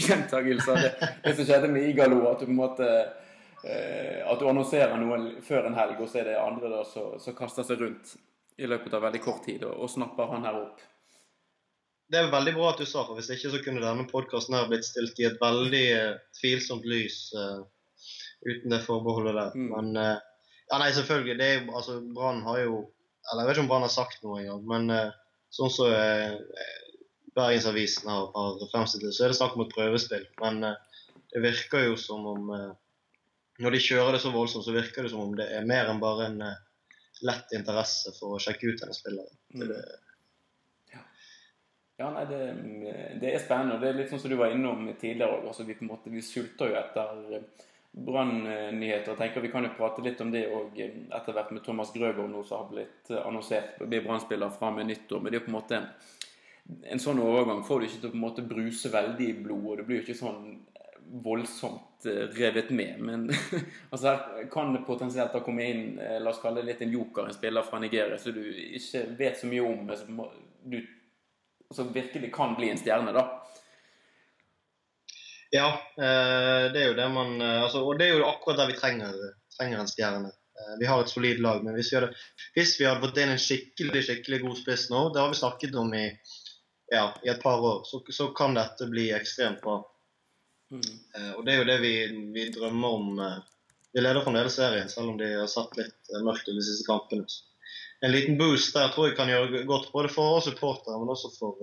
gjentakelse 0.07 0.71
av 0.73 0.79
det, 0.83 0.91
det, 1.25 1.33
som 1.35 1.49
skjedde 1.49 1.71
med 1.73 1.89
Igalo. 1.89 2.21
At 2.29 2.39
du 2.39 2.47
på 2.47 2.53
en 2.53 2.61
måte 2.61 2.87
eh, 2.89 4.21
at 4.23 4.39
du 4.39 4.47
annonserer 4.47 4.95
noe 5.01 5.41
før 5.45 5.67
en 5.69 5.77
helg, 5.77 5.99
og 5.99 6.11
så 6.11 6.21
er 6.21 6.31
det 6.31 6.37
andre 6.39 6.71
da 6.71 6.85
som 6.87 7.37
kaster 7.37 7.67
seg 7.67 7.83
rundt 7.83 8.15
i 8.59 8.67
løpet 8.67 8.95
av 8.95 9.03
veldig 9.07 9.21
kort 9.23 9.45
tid 9.47 9.63
og, 9.67 9.75
og 9.85 9.91
snapper 9.91 10.31
han 10.33 10.47
her 10.47 10.61
opp. 10.63 10.79
Det 12.09 12.17
er 12.17 12.31
veldig 12.31 12.55
bra 12.55 12.71
at 12.71 12.79
du 12.81 12.87
sa, 12.89 13.03
for 13.05 13.19
hvis 13.19 13.29
ikke 13.35 13.51
så 13.53 13.59
kunne 13.63 13.83
denne 13.83 14.07
podkasten 14.09 14.57
blitt 14.71 14.87
stilt 14.87 15.19
i 15.21 15.27
et 15.27 15.37
veldig 15.41 15.83
uh, 15.93 16.15
tvilsomt 16.39 16.87
lys 16.89 17.19
uh, 17.37 17.61
uten 18.47 18.73
det 18.73 18.81
forbeholdet 18.81 19.37
der. 19.37 19.53
Mm. 19.53 19.69
Men 19.75 19.91
uh, 19.93 20.47
ja, 20.71 20.79
nei, 20.81 20.89
selvfølgelig. 20.95 21.37
det 21.37 21.49
er 21.49 21.59
jo, 21.59 21.75
altså 21.77 21.99
Brann 22.15 22.41
har 22.47 22.63
jo 22.63 22.79
Eller 23.29 23.43
jeg 23.43 23.47
vet 23.47 23.57
ikke 23.57 23.63
om 23.63 23.69
Brann 23.69 23.85
har 23.85 23.93
sagt 23.93 24.23
noe 24.25 24.39
engang, 24.41 24.61
men 24.65 25.11
sånn 25.53 25.71
som 25.73 25.93
eh, 25.93 26.37
Bergensavisen 27.35 28.09
har, 28.09 28.29
har 28.33 28.71
fremstilt 28.71 29.13
så 29.15 29.25
er 29.25 29.33
det 29.33 29.39
snakk 29.39 29.55
om 29.55 29.65
et 29.65 29.73
prøvespill. 29.73 30.25
Men 30.41 30.63
eh, 30.67 30.77
det 31.33 31.43
virker 31.45 31.89
jo 31.89 31.97
som 31.99 32.25
om 32.27 32.53
eh, 32.55 32.69
Når 33.59 33.75
de 33.75 33.79
kjører 33.83 34.15
det 34.15 34.21
så 34.23 34.29
voldsomt, 34.31 34.63
så 34.63 34.71
virker 34.71 35.03
det 35.03 35.09
som 35.11 35.25
om 35.25 35.33
det 35.35 35.49
er 35.51 35.65
mer 35.67 35.89
enn 35.91 35.97
bare 35.99 36.29
en 36.29 36.37
eh, 36.45 36.59
lett 37.27 37.51
interesse 37.57 38.13
for 38.15 38.37
å 38.37 38.39
sjekke 38.39 38.69
ut 38.69 38.79
denne 38.79 38.95
spilleren. 38.95 39.33
Ja. 40.93 41.01
ja, 41.99 42.11
nei, 42.15 42.23
det, 42.29 42.39
det, 43.19 43.33
er 43.33 43.43
spennende. 43.43 43.75
og 43.75 43.83
Det 43.83 43.89
er 43.89 43.99
litt 43.99 44.13
sånn 44.13 44.21
som 44.23 44.31
du 44.31 44.37
var 44.39 44.55
innom 44.55 44.87
tidligere 44.93 45.41
òg. 45.41 45.49
Altså, 45.51 45.67
vi, 45.67 45.75
vi 46.15 46.23
sulter 46.23 46.71
jo 46.71 46.79
etter 46.79 47.43
brannnyheter. 48.05 49.15
tenker 49.15 49.41
Vi 49.41 49.51
kan 49.51 49.65
jo 49.67 49.73
prate 49.77 50.03
litt 50.05 50.21
om 50.21 50.31
det 50.31 50.45
òg 50.53 50.79
etter 50.79 51.35
hvert 51.35 51.51
med 51.55 51.63
Thomas 51.65 51.91
Grøgaard 51.93 52.31
nå 52.31 52.43
som 52.47 52.63
har 52.63 52.71
blitt 52.71 53.11
annonsert 53.23 53.81
blir 53.81 54.05
brannspiller 54.05 54.53
fra 54.53 54.71
med 54.75 54.89
nyttår. 54.89 55.21
Men 55.21 55.33
det 55.33 55.41
er 55.41 55.45
på 55.45 55.51
en 55.51 55.57
måte 55.57 55.81
en, 56.83 57.01
sånn 57.01 57.21
overgang 57.23 57.63
får 57.65 57.79
du 57.79 57.87
ikke 57.87 58.01
til 58.01 58.09
å 58.09 58.13
på 58.13 58.19
en 58.19 58.25
måte 58.25 58.45
bruse 58.45 58.91
veldig 58.93 59.29
i 59.29 59.37
blodet. 59.43 59.81
Det 59.81 59.87
blir 59.87 60.01
jo 60.01 60.05
ikke 60.07 60.19
sånn 60.21 60.43
voldsomt 61.25 62.05
eh, 62.05 62.27
revet 62.37 62.69
med. 62.69 63.01
Men 63.01 63.27
altså 63.91 64.13
her 64.13 64.49
kan 64.53 64.73
det 64.75 64.85
potensielt 64.87 65.33
da 65.33 65.43
komme 65.45 65.65
inn 65.65 65.85
eh, 65.99 66.19
la 66.21 66.33
oss 66.33 66.41
kalle 66.43 66.61
det 66.61 66.69
litt 66.73 66.85
en 66.85 66.93
joker, 66.93 67.25
en 67.25 67.35
spiller 67.35 67.65
fra 67.65 67.81
Nigeria 67.81 68.19
som 68.21 68.35
du 68.37 68.43
ikke 68.45 69.07
vet 69.17 69.39
så 69.39 69.49
mye 69.49 69.65
om, 69.65 69.85
men 69.89 69.97
som 69.97 70.21
altså 71.69 71.85
virkelig 71.93 72.31
kan 72.33 72.55
bli 72.57 72.69
en 72.69 72.81
stjerne. 72.81 73.13
da 73.13 73.25
ja, 75.49 75.81
eh, 75.97 76.71
det 76.73 76.81
er 76.81 76.87
jo 76.91 76.97
det 76.97 77.07
man 77.09 77.41
eh, 77.41 77.61
altså, 77.63 77.81
Og 77.85 77.99
det 77.99 78.07
er 78.07 78.19
jo 78.19 78.27
akkurat 78.29 78.61
der 78.61 78.69
vi 78.69 78.77
trenger, 78.77 79.15
trenger 79.57 79.81
en 79.81 79.89
stjerne. 79.89 80.29
Eh, 80.29 80.73
vi 80.79 80.89
har 80.89 81.01
et 81.01 81.09
solid 81.09 81.41
lag, 81.41 81.63
men 81.65 81.73
hvis 81.77 81.91
vi 81.91 81.97
hadde, 81.97 82.11
hvis 82.57 82.75
vi 82.79 82.85
hadde 82.85 83.01
fått 83.05 83.17
inn 83.17 83.33
en 83.33 83.41
skikkelig 83.41 84.03
skikkelig 84.05 84.43
god 84.43 84.59
spiss 84.59 84.89
nå, 84.93 85.07
det 85.13 85.23
har 85.23 85.31
vi 85.33 85.39
snakket 85.41 85.77
om 85.81 85.93
i, 85.97 86.05
ja, 86.93 87.07
i 87.25 87.31
et 87.33 87.41
par 87.41 87.65
år, 87.65 87.81
så, 87.89 88.01
så 88.13 88.29
kan 88.37 88.57
dette 88.57 88.89
bli 88.91 89.07
ekstremt 89.15 89.63
bra. 89.63 89.79
Mm. 90.69 90.85
Og 91.39 91.45
det 91.45 91.53
er 91.53 91.63
jo 91.63 91.65
det 91.65 91.77
vi, 91.81 91.93
vi 92.35 92.43
drømmer 92.53 92.97
om. 92.99 93.07
Vi 93.89 94.03
leder 94.03 94.21
fremdeles 94.21 94.53
serien, 94.53 94.89
selv 94.89 95.15
om 95.15 95.17
de 95.17 95.31
har 95.33 95.49
satt 95.49 95.73
litt 95.79 96.11
mørkt 96.21 96.51
i 96.51 96.53
de 96.53 96.61
siste 96.61 96.85
kampene. 96.85 97.25
En 98.05 98.13
liten 98.13 98.37
boost 98.37 98.77
der 98.77 98.93
tror 98.93 99.09
jeg 99.09 99.17
kan 99.17 99.31
gjøre 99.31 99.63
godt 99.69 99.89
både 99.95 100.11
for 100.13 100.37
oss 100.37 100.45
supportere, 100.45 100.99
men 101.01 101.09
også 101.09 101.31
for, 101.39 101.57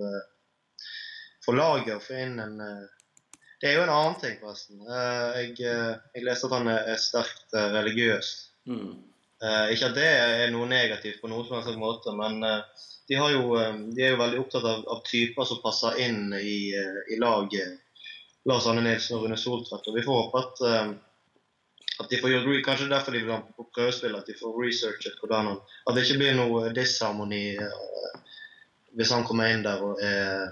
for 1.45 1.55
laget. 1.55 1.95
Å 1.95 2.03
få 2.03 2.19
inn 2.25 2.35
en 2.43 2.59
Det 3.61 3.69
er 3.71 3.77
jo 3.79 3.83
en 3.87 3.93
annen 3.93 4.17
ting, 4.21 4.35
forresten. 4.41 4.81
Eh, 4.85 5.37
Jeg, 5.41 5.53
eh, 5.65 5.95
jeg 6.15 6.25
leste 6.27 6.45
at 6.49 6.53
han 6.59 6.67
er 6.69 6.91
er 6.93 6.99
sterkt 7.01 7.55
eh, 7.57 7.71
religiøs. 7.73 8.29
Mm. 8.69 8.91
Ikke 9.71 9.85
at 9.91 9.95
det 9.95 10.05
er 10.05 10.51
noe 10.51 10.65
negativt 10.69 11.19
på 11.21 11.29
noen 11.29 11.45
som 11.45 11.59
helst 11.59 11.77
måte, 11.77 12.09
men 12.17 12.39
de, 12.41 13.15
har 13.15 13.29
jo, 13.35 13.51
de 13.93 14.01
er 14.01 14.15
jo 14.15 14.17
veldig 14.17 14.39
opptatt 14.41 14.65
av, 14.65 14.79
av 14.89 15.03
typer 15.05 15.45
som 15.45 15.59
passer 15.61 15.99
inn 16.01 16.33
i, 16.33 16.73
i 17.13 17.19
laget. 17.21 17.77
Lars 18.49 18.65
Anne 18.65 18.81
Nilsen 18.81 19.13
og 19.19 19.27
Rune 19.27 19.37
Soltvedt. 19.37 19.85
Og 19.91 19.99
vi 19.99 20.01
får 20.07 20.17
håpe 20.23 20.41
at, 20.41 20.63
at 22.01 22.09
de 22.09 22.17
får 22.23 22.33
gjort 22.33 22.49
re- 22.49 22.63
Kanskje 22.65 22.89
derfor 22.89 23.13
de 23.13 23.21
vil 23.27 23.35
ha 23.35 23.39
på 23.45 23.67
prøvespill, 23.77 24.17
at 24.17 24.25
de 24.25 24.35
får 24.41 24.57
researchet 24.63 25.21
hvordan 25.21 25.51
han 25.51 25.61
At 25.85 25.93
det 25.95 26.07
ikke 26.07 26.19
blir 26.23 26.37
noe 26.41 26.73
disharmoni 26.73 27.43
hvis 28.97 29.11
han 29.13 29.25
kommer 29.29 29.53
inn 29.53 29.61
der 29.67 29.83
og 29.85 30.01
er 30.01 30.47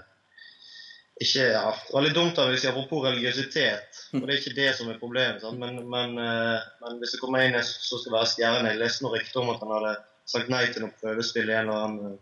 ikke, 1.16 1.44
ja, 1.48 1.70
Det 1.86 1.94
var 1.94 2.04
litt 2.04 2.16
dumt 2.16 2.38
av 2.38 2.50
hvis 2.52 2.66
jeg 2.66 2.74
apropos 2.74 3.06
religiøsitet, 3.06 4.00
for 4.10 4.26
det 4.26 4.34
er 4.34 4.42
ikke 4.42 4.58
det 4.58 4.68
som 4.76 4.90
er 4.92 4.98
problemet. 5.00 5.40
Sant? 5.40 5.56
Men, 5.62 5.78
men, 5.88 6.12
eh, 6.20 6.66
men 6.82 7.00
hvis 7.00 7.14
det 7.14 7.20
kommer 7.22 7.44
inn 7.44 7.56
en 7.56 7.64
som 7.64 8.02
skal 8.02 8.18
være 8.18 8.30
stjerne 8.34 8.72
Jeg 8.74 8.82
leste 8.82 9.06
noe 9.06 9.16
rykte 9.16 9.40
om 9.40 9.52
at 9.54 9.64
han 9.64 9.72
hadde 9.78 9.94
sagt 10.28 10.52
nei 10.52 10.66
til 10.74 10.84
noe 10.84 10.98
prøvespill 11.00 11.48
i 11.48 11.56
en 11.56 11.70
eller 11.70 11.86
annen 11.86 12.18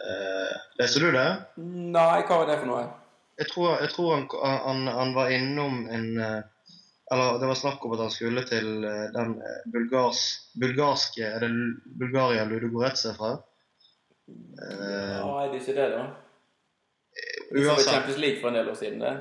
uh, 0.00 0.54
Leser 0.80 1.06
du 1.06 1.10
det? 1.14 1.28
Nei, 1.60 2.18
hva 2.26 2.40
var 2.42 2.50
det 2.50 2.58
for 2.64 2.70
noe? 2.72 2.82
Jeg 3.36 3.50
tror, 3.52 3.76
jeg 3.84 3.92
tror 3.92 4.12
han, 4.16 4.28
han, 4.64 4.84
han 4.98 5.14
var 5.14 5.32
innom 5.36 5.82
en 5.92 6.06
eh, 6.24 6.38
Eller 7.12 7.38
det 7.38 7.50
var 7.52 7.58
snakk 7.60 7.84
om 7.84 7.92
at 7.94 8.06
han 8.06 8.14
skulle 8.14 8.42
til 8.48 8.86
den 9.14 9.36
bulgars, 9.70 10.22
bulgarske 10.58 11.28
Er 11.28 11.44
det 11.44 11.50
Bulgaria 12.00 12.48
Ludogorets 12.48 13.06
er 13.06 13.18
fra? 13.20 13.36
Uh, 14.26 15.18
Ja, 15.20 15.34
er 15.44 15.52
det 15.52 15.60
ikke 15.62 15.76
det, 15.76 15.90
da? 15.94 16.06
De 17.50 17.62
uansett. 17.64 17.88
Champions 17.94 18.18
League 18.18 18.40
for 18.40 18.48
en 18.48 18.54
del 18.60 18.68
år 18.70 18.74
siden, 18.78 19.00
det. 19.00 19.14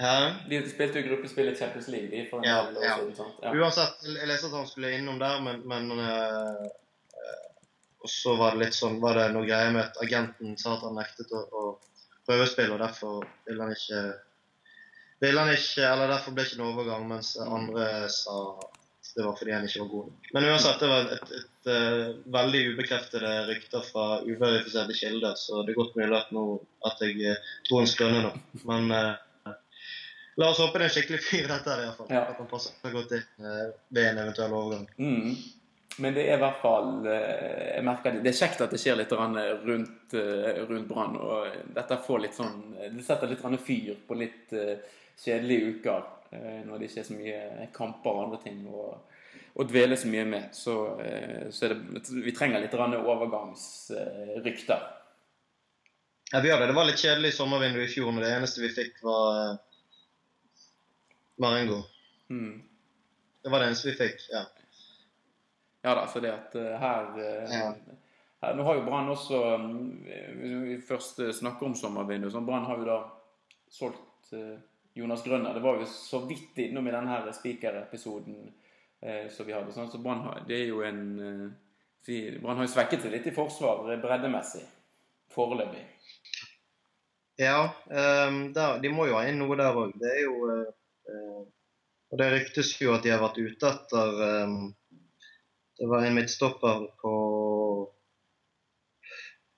Hæ? 0.00 0.14
De 0.48 0.60
spilte 0.70 1.00
jo 1.00 1.08
gruppespill 1.10 1.48
i 1.52 1.56
Champions 1.56 1.88
League 1.92 2.08
de, 2.12 2.22
for 2.30 2.38
en 2.40 2.44
Ja, 2.48 2.62
del 2.66 2.76
år 2.78 2.84
ja. 2.84 2.94
siden. 2.98 3.16
sant? 3.16 3.34
Ja. 3.42 3.52
Uansett, 3.52 4.04
jeg 4.06 4.28
leste 4.30 4.46
at 4.48 4.56
han 4.56 4.68
skulle 4.68 4.92
innom 4.96 5.18
der, 5.20 5.40
men, 5.44 5.60
men 5.68 5.90
eh, 5.98 6.70
Og 8.00 8.08
så 8.08 8.32
var 8.40 8.54
det 8.56 8.62
litt 8.64 8.74
sånn, 8.78 8.94
var 9.02 9.18
det 9.18 9.26
noe 9.34 9.44
greier 9.44 9.74
med 9.74 9.82
at 9.90 9.98
agenten 10.00 10.54
sa 10.56 10.72
at 10.78 10.86
han 10.86 10.94
nektet 10.96 11.32
å, 11.36 11.42
å 11.52 11.64
prøvespille, 12.24 12.72
og 12.72 12.80
derfor 12.80 13.26
ville 13.44 13.66
han 13.66 13.74
ikke 13.76 14.00
ville 15.20 15.40
han 15.44 15.52
ikke, 15.52 15.84
eller 15.84 16.08
Derfor 16.08 16.32
ble 16.32 16.46
det 16.46 16.48
ikke 16.54 16.62
noen 16.62 16.72
overgang, 16.78 17.02
mens 17.10 17.34
andre 17.44 18.08
sa 18.08 18.38
det 19.14 19.22
var 19.22 19.36
fordi 19.36 19.52
han 19.52 19.64
ikke 19.66 19.80
var 19.80 19.88
god 19.88 20.06
nok. 20.10 20.28
Men 20.32 20.44
uansett, 20.44 20.80
det 20.80 20.88
var 20.88 21.00
et, 21.00 21.12
et, 21.22 21.30
et, 21.36 21.70
eh, 21.74 22.10
veldig 22.34 22.60
ubekreftede 22.72 23.32
rykter 23.48 23.86
fra 23.86 24.04
uverifiserte 24.26 24.96
kilder, 24.96 25.34
så 25.36 25.62
det 25.62 25.74
er 25.74 25.80
godt 25.80 25.96
mulig 25.98 26.18
at, 26.18 26.34
nå, 26.36 26.44
at 26.90 27.02
jeg 27.04 27.16
eh, 27.30 27.48
tror 27.68 27.82
han 27.82 27.90
skrøner 27.90 28.26
nå. 28.28 28.32
Men 28.70 28.90
eh, 28.96 29.54
la 30.40 30.50
oss 30.50 30.60
håpe 30.62 30.78
det 30.78 30.86
er 30.86 30.90
en 30.90 30.94
skikkelig 30.98 31.22
fyr, 31.26 31.48
dette 31.48 31.72
her 31.72 31.82
i 31.82 31.88
hvert 31.88 32.02
fall. 32.02 32.12
Ja. 32.14 32.26
At 32.26 32.42
han 32.42 32.50
passer 32.50 32.94
godt 32.98 33.16
inn 33.18 33.48
eh, 33.50 33.64
ved 33.88 34.12
en 34.12 34.22
eventuell 34.26 34.54
overgang. 34.60 34.86
Mm. 35.00 35.34
Men 36.00 36.14
det 36.16 36.28
er 36.28 36.38
i 36.38 36.44
hvert 36.44 36.62
fall 36.62 37.10
eh, 37.10 37.66
jeg 37.74 37.88
merker 37.88 38.14
det, 38.14 38.22
det 38.24 38.32
er 38.32 38.38
kjekt 38.38 38.62
at 38.64 38.72
det 38.72 38.80
skjer 38.80 39.00
litt 39.00 39.12
rundt, 39.16 40.14
rundt 40.14 40.88
Brann. 40.88 41.18
Og 41.18 41.74
dette 41.76 42.00
får 42.06 42.24
litt 42.24 42.38
sånn 42.38 42.56
Det 42.78 43.04
setter 43.04 43.32
litt 43.32 43.66
fyr 43.66 43.98
på 44.06 44.16
litt 44.22 44.54
kjedelige 45.20 45.76
uker. 45.76 46.08
Eh, 46.30 46.64
Når 46.66 46.78
det 46.78 46.84
ikke 46.90 47.00
er 47.00 47.04
så 47.08 47.14
mye 47.18 47.68
kamper 47.74 48.10
og 48.10 48.22
andre 48.24 48.38
ting 48.42 48.66
å, 48.68 48.98
å 49.54 49.64
dvele 49.66 49.96
så 49.98 50.06
mye 50.10 50.24
med. 50.28 50.54
Så, 50.56 51.00
eh, 51.04 51.50
så 51.50 51.68
det, 51.72 51.78
vi 52.24 52.32
trenger 52.36 52.60
litt 52.62 52.74
overgangsrykter. 52.74 54.80
Ja, 56.32 56.40
vi 56.40 56.48
gjør 56.48 56.58
det. 56.62 56.66
Det 56.70 56.76
var 56.78 56.84
litt 56.86 57.02
kjedelig 57.02 57.32
sommervindu 57.34 57.80
i 57.82 57.88
fjor, 57.90 58.12
men 58.14 58.22
det 58.22 58.30
eneste 58.36 58.62
vi 58.62 58.68
fikk, 58.74 59.00
var 59.02 59.24
eh, 59.40 59.56
Marengo. 61.42 61.80
Mm. 62.30 62.62
Det 63.42 63.50
var 63.50 63.58
det 63.62 63.66
eneste 63.72 63.88
vi 63.90 63.96
fikk. 63.98 64.18
ja. 64.32 64.42
Ja 65.80 65.94
da, 65.96 66.02
for 66.12 66.20
det 66.20 66.28
at 66.28 66.52
her, 66.76 67.06
Ja. 67.48 67.72
her 68.42 68.54
Nå 68.54 68.62
har 68.66 68.74
jo 68.76 68.82
Brann 68.84 69.08
også 69.08 69.38
mm, 69.56 70.04
Hvis 70.04 70.52
vi 70.66 70.74
først 70.84 71.16
snakker 71.38 71.66
om 71.70 71.74
sommervindu, 71.74 72.28
så 72.30 72.40
Brann 72.44 72.66
har 72.68 72.76
jo 72.76 72.84
da 72.84 72.98
solgt 73.72 74.28
Jonas 74.94 75.22
Grønner. 75.24 75.54
Det 75.54 75.60
var 75.60 75.78
jo 75.80 75.86
så 75.86 76.22
vidt 76.26 76.58
innom 76.58 76.88
i 76.88 76.94
denne 76.94 77.32
Spiker-episoden 77.34 78.38
eh, 79.00 79.28
som 79.30 79.46
vi 79.46 79.54
hadde. 79.54 79.72
Sånn, 79.74 79.90
så 79.92 80.00
Brann 80.02 80.24
har, 80.26 80.42
det 80.48 80.58
er 80.58 80.68
jo 80.72 80.82
en 80.86 81.04
eh, 81.20 82.42
har 82.46 82.64
jo 82.64 82.72
svekket 82.72 83.04
seg 83.04 83.14
litt 83.14 83.28
i 83.30 83.34
forsvar 83.36 83.86
eh, 83.92 84.00
breddemessig. 84.02 84.64
Foreløpig. 85.30 85.84
Ja, 87.40 87.70
um, 87.86 88.40
der, 88.52 88.80
de 88.82 88.90
må 88.92 89.06
jo 89.08 89.14
ha 89.16 89.22
inn 89.30 89.38
noe 89.40 89.56
der 89.56 89.76
òg. 89.78 89.94
Det 89.96 90.10
er 90.10 90.24
jo 90.26 90.50
eh, 90.50 91.44
Og 92.10 92.18
det 92.18 92.26
ryktes 92.34 92.74
jo 92.82 92.92
at 92.92 93.06
de 93.06 93.12
har 93.14 93.22
vært 93.22 93.38
ute 93.38 93.70
etter 93.70 94.18
um, 94.44 94.56
Det 95.78 95.88
var 95.88 96.04
en 96.04 96.18
midtstopper 96.18 96.82
på 97.00 97.12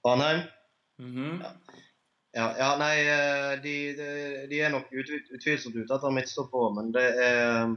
Ranheim. 0.07 0.45
Mhm. 1.03 1.41
Ja, 1.43 1.55
ja 2.33 2.69
nei, 2.81 2.97
eh, 3.05 3.63
de, 3.63 3.75
de, 3.97 4.47
de 4.49 4.61
er 4.61 4.71
nok 4.73 4.93
ut, 4.93 5.11
utvilsomt 5.37 5.77
ute 5.77 5.97
etter 5.97 6.15
midtstopper 6.17 6.71
men 6.79 6.93
det 6.95 7.09
er 7.21 7.49
eh, 7.61 7.75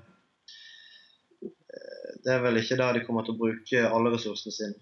Det 2.23 2.31
er 2.33 2.39
vel 2.41 2.57
ikke 2.57 2.77
der 2.79 2.95
de 2.95 3.01
kommer 3.05 3.25
til 3.25 3.35
å 3.35 3.37
bruke 3.37 3.81
alle 3.85 4.09
ressursene 4.15 4.53
sine. 4.55 4.79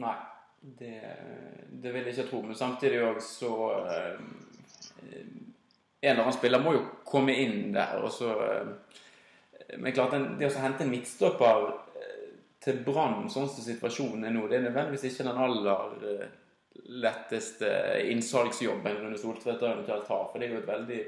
Nei, 0.00 0.14
det, 0.78 0.94
det 1.82 1.90
vil 1.92 2.06
jeg 2.06 2.14
ikke 2.14 2.28
tro. 2.30 2.40
Men 2.46 2.56
samtidig 2.56 3.02
òg 3.04 3.18
så 3.20 3.50
eh, 3.82 4.22
En 5.12 6.14
eller 6.14 6.22
annen 6.22 6.38
spiller 6.38 6.62
må 6.62 6.72
jo 6.78 6.86
komme 7.04 7.34
inn 7.36 7.74
der. 7.74 7.98
og 8.00 8.14
så 8.14 8.30
eh, 8.46 8.70
Men 9.76 9.92
klart, 9.92 10.16
det 10.38 10.48
å 10.48 10.62
hente 10.62 10.86
en 10.86 10.94
midtstopper 10.94 11.66
til 12.62 12.80
Brann, 12.86 13.26
sånn 13.28 13.50
som 13.50 13.66
situasjonen 13.66 14.24
er 14.24 14.32
nå, 14.32 14.46
det 14.48 14.60
er 14.60 14.66
nødvendigvis 14.68 15.10
ikke 15.10 15.26
den 15.26 15.44
aller 15.44 16.30
letteste 16.74 17.68
innsalgsjobben 18.10 18.96
Rune 19.00 19.18
Soltvedt 19.18 19.62
eventuelt 19.62 20.08
har. 20.08 20.24
For 20.30 20.38
det 20.38 20.48
er 20.48 20.54
jo 20.56 20.62
et 20.62 20.72
veldig 20.72 21.02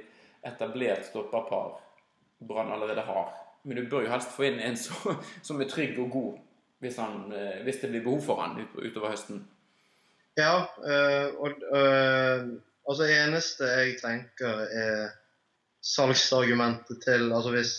etablert 0.45 1.09
stopperpar 1.09 1.73
Brann 2.45 2.73
allerede 2.73 3.01
har. 3.01 3.33
Men 3.65 3.77
du 3.77 3.89
bør 3.89 4.05
jo 4.05 4.13
helst 4.13 4.35
få 4.37 4.49
inn 4.49 4.61
en 4.61 4.77
så, 4.77 5.17
som 5.47 5.61
er 5.61 5.71
trygg 5.71 5.99
og 6.03 6.11
god 6.13 6.35
hvis, 6.85 6.99
han, 7.01 7.33
eh, 7.33 7.63
hvis 7.65 7.81
det 7.81 7.89
blir 7.91 8.05
behov 8.05 8.21
for 8.27 8.43
han 8.43 8.59
ut, 8.61 8.75
utover 8.77 9.15
høsten. 9.15 9.41
Ja, 10.37 10.67
øh, 10.85 11.29
og 11.41 11.51
øh, 11.79 12.49
altså 12.89 13.07
eneste 13.09 13.65
jeg 13.65 13.95
tenker 14.03 14.67
er 14.67 15.15
salgsargumentet 15.85 17.01
til 17.05 17.33
Altså 17.33 17.51
hvis 17.55 17.73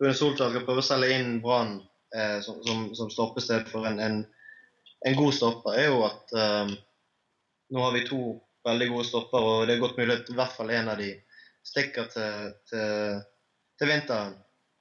Rune 0.00 0.14
Solskjær 0.14 0.54
skal 0.54 0.64
prøve 0.64 0.80
å 0.80 0.86
selge 0.86 1.10
inn 1.18 1.40
Brann 1.44 1.80
eh, 2.14 2.38
som, 2.44 2.62
som, 2.64 2.86
som 2.96 3.10
stoppested 3.12 3.68
for 3.68 3.88
en, 3.90 4.00
en, 4.00 4.22
en 5.06 5.18
god 5.18 5.34
stopper, 5.36 5.76
er 5.76 5.90
jo 5.90 6.04
at 6.06 6.36
øh, 6.44 6.72
nå 7.70 7.82
har 7.84 7.92
vi 7.96 8.06
to 8.08 8.20
veldig 8.66 8.88
gode 8.90 9.08
stopper, 9.08 9.46
og 9.46 9.66
det 9.66 9.76
er 9.76 9.82
godt 9.82 9.98
mulig 10.00 10.16
at 10.18 10.30
i 10.30 10.36
hvert 10.36 10.54
fall 10.56 10.72
en 10.74 10.90
av 10.92 11.00
de 11.00 11.10
stikker 11.66 12.08
til, 12.12 12.52
til, 12.68 13.20
til 13.80 13.90
vinteren. 13.90 14.36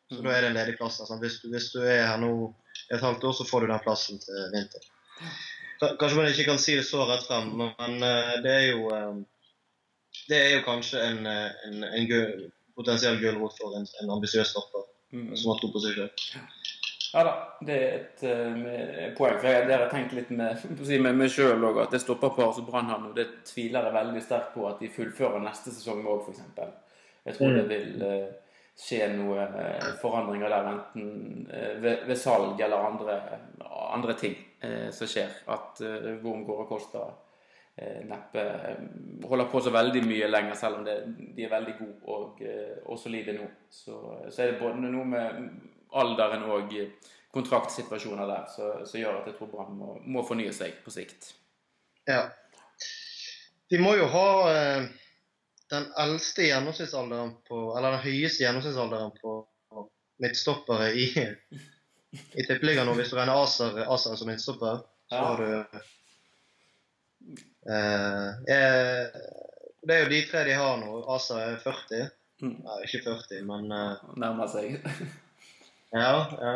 Så 0.10 0.24
da 0.26 0.34
er 0.34 0.42
det 0.42 0.50
en 0.50 0.58
ledig 0.58 0.76
plass 0.80 1.00
Altså. 1.04 1.20
Hvis, 1.22 1.40
du, 1.44 1.50
hvis 1.54 1.70
du 1.76 1.80
er 1.84 2.08
her 2.08 2.20
nå 2.22 2.32
et 2.90 3.04
halvt 3.04 3.28
år, 3.30 3.36
så 3.38 3.46
får 3.46 3.66
du 3.66 3.72
den 3.72 3.84
plassen 3.86 4.22
til 4.24 4.40
vinteren. 4.56 4.88
Kanskje 5.80 6.16
man 6.18 6.32
ikke 6.32 6.48
kan 6.50 6.60
si 6.60 6.76
det 6.76 6.88
så 6.88 7.06
rett 7.08 7.28
frem, 7.28 7.52
men 7.60 8.04
eh, 8.04 8.38
det 8.44 8.56
er 8.56 8.66
jo 8.74 8.90
eh, 8.96 9.20
Det 10.30 10.38
er 10.38 10.50
jo 10.58 10.66
kanskje 10.66 11.02
en, 11.06 11.22
eh, 11.30 11.62
en, 11.70 11.84
en 11.84 12.50
potensiell 12.76 13.20
gulrot 13.22 13.56
for 13.62 13.78
en, 13.78 13.88
en 14.02 14.16
ambisiøs 14.18 14.52
stopper 14.52 14.90
Mm. 15.12 15.38
som 15.38 15.52
har 15.52 15.60
tro 15.60 15.72
på 15.74 15.80
seg 15.82 15.96
selv. 15.98 16.26
Ja 17.14 17.24
da, 17.26 17.32
det 17.66 17.76
er 17.76 17.96
et 17.98 18.24
uh, 18.28 19.14
poeng. 19.18 19.40
For 19.42 19.48
jeg, 19.50 19.66
har 19.72 19.88
tenkt 19.90 20.14
litt 20.14 20.30
med, 20.36 20.62
med 21.06 21.16
meg 21.24 21.32
sjøl 21.34 21.64
òg, 21.70 21.80
at 21.86 21.96
det 21.96 22.02
stopperparet 22.04 22.60
som 22.60 22.68
Brann 22.68 22.92
har 22.92 23.00
nå, 23.02 23.14
det 23.18 23.28
tviler 23.50 23.88
jeg 23.90 23.96
veldig 23.96 24.22
sterkt 24.26 24.54
på 24.54 24.68
at 24.70 24.84
de 24.84 24.92
fullfører 24.94 25.42
neste 25.44 25.74
sesong 25.74 26.04
òg, 26.06 26.28
f.eks. 26.28 26.44
Jeg 27.26 27.36
tror 27.36 27.50
Mm. 27.50 27.58
det 27.58 27.66
vil 27.72 28.04
uh, 28.06 28.28
skje 28.80 29.08
noe 29.18 29.48
uh, 29.56 29.88
forandringer 30.02 30.54
der, 30.54 30.70
enten 30.74 31.48
eh, 31.52 31.74
ved, 31.84 32.06
ved 32.08 32.16
salg 32.18 32.62
eller 32.62 32.86
andre, 32.94 33.18
andre 33.92 34.14
ting 34.16 34.38
eh, 34.64 34.88
som 34.96 35.10
skjer. 35.10 35.34
At 35.52 35.82
Worm 36.24 36.46
går 36.48 36.62
og 36.64 36.70
koster 36.70 37.10
eh, 37.76 38.06
neppe 38.08 38.40
eh, 38.40 38.80
holder 39.28 39.50
på 39.52 39.62
så 39.66 39.74
veldig 39.76 40.06
mye 40.08 40.30
lenger, 40.32 40.56
selv 40.56 40.80
om 40.80 40.86
det, 40.88 40.96
de 41.36 41.44
er 41.44 41.52
veldig 41.52 41.76
gode 41.80 42.16
og, 42.16 42.40
eh, 42.46 42.78
og 42.86 43.00
solide 43.02 43.36
nå. 43.36 43.50
Så, 43.70 43.98
så 44.30 44.46
er 44.46 44.54
det 44.54 44.62
både 44.62 44.80
noe 44.94 45.06
med 45.12 45.44
alderen 45.98 46.46
og 46.52 46.74
kontraktsituasjoner 47.34 48.30
der 48.30 48.48
som 48.86 49.00
gjør 49.00 49.22
at 49.22 49.30
jeg 49.30 49.38
tror 49.38 49.52
Brann 49.52 49.78
må, 49.78 49.96
må, 50.06 50.24
fornye 50.28 50.54
seg 50.56 50.80
på 50.86 50.94
sikt. 50.94 51.34
Ja. 52.10 52.30
De 53.70 53.78
må 53.82 53.94
jo 54.00 54.08
ha 54.10 54.30
eh, 54.50 54.88
den 55.70 55.86
eldste 56.02 56.48
gjennomsnittsalderen 56.48 57.36
på 57.46 57.60
Eller 57.78 57.94
den 57.94 58.06
høyeste 58.08 58.44
gjennomsnittsalderen 58.44 59.12
på 59.20 59.36
midtstoppere 60.20 60.90
i, 60.98 61.06
i 62.34 62.46
Tippeligaen 62.48 62.90
nå. 62.90 62.96
Hvis 62.98 63.14
du 63.14 63.20
regner 63.20 63.38
Aser, 63.40 63.78
Aser 63.86 64.18
som 64.20 64.28
midtstopper, 64.32 64.82
så 65.10 65.22
har 65.28 65.38
du 65.44 65.50
eh, 67.70 67.96
eh, 68.56 69.06
Det 69.86 69.96
er 69.96 70.04
jo 70.04 70.12
de 70.12 70.24
tre 70.32 70.44
de 70.50 70.58
har 70.58 70.82
nå. 70.82 71.04
Aser 71.14 71.46
er 71.46 71.62
40. 71.64 72.10
Mm. 72.42 72.58
Nei, 72.66 72.78
ikke 72.88 73.04
40, 73.06 73.42
men 73.48 73.72
uh, 73.74 74.14
Nærmer 74.20 74.48
seg. 74.52 74.80
ja, 75.92 76.12
ja. 76.42 76.56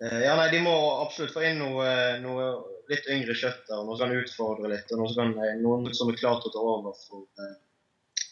Uh, 0.00 0.20
ja, 0.24 0.36
nei, 0.36 0.48
de 0.50 0.62
må 0.64 0.74
absolutt 1.02 1.34
få 1.34 1.42
inn 1.44 1.58
noe, 1.60 1.86
noe 2.22 2.46
litt 2.88 3.08
yngre 3.12 3.36
kjøtt 3.36 3.66
der. 3.68 3.82
Noe 3.84 3.98
som 3.98 4.08
kan 4.08 4.22
utfordre 4.22 4.70
litt, 4.72 4.92
og 4.94 5.02
noe 5.02 5.10
som 5.12 5.34
kan, 5.34 5.34
eh, 5.44 5.58
noen 5.60 5.90
som 5.94 6.08
er 6.08 6.16
klar 6.16 6.40
til 6.40 6.48
å 6.48 6.54
ta 6.54 6.62
over 6.72 6.96
for, 7.02 7.26
uh, 7.36 8.24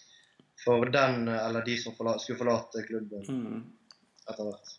for 0.64 0.88
den 0.94 1.28
eller 1.28 1.66
de 1.66 1.76
som 1.80 1.96
forla, 1.98 2.16
skulle 2.22 2.40
forlate 2.40 2.86
klubben 2.88 3.28
mm. 3.28 3.60
etter 4.30 4.48
hvert. 4.48 4.74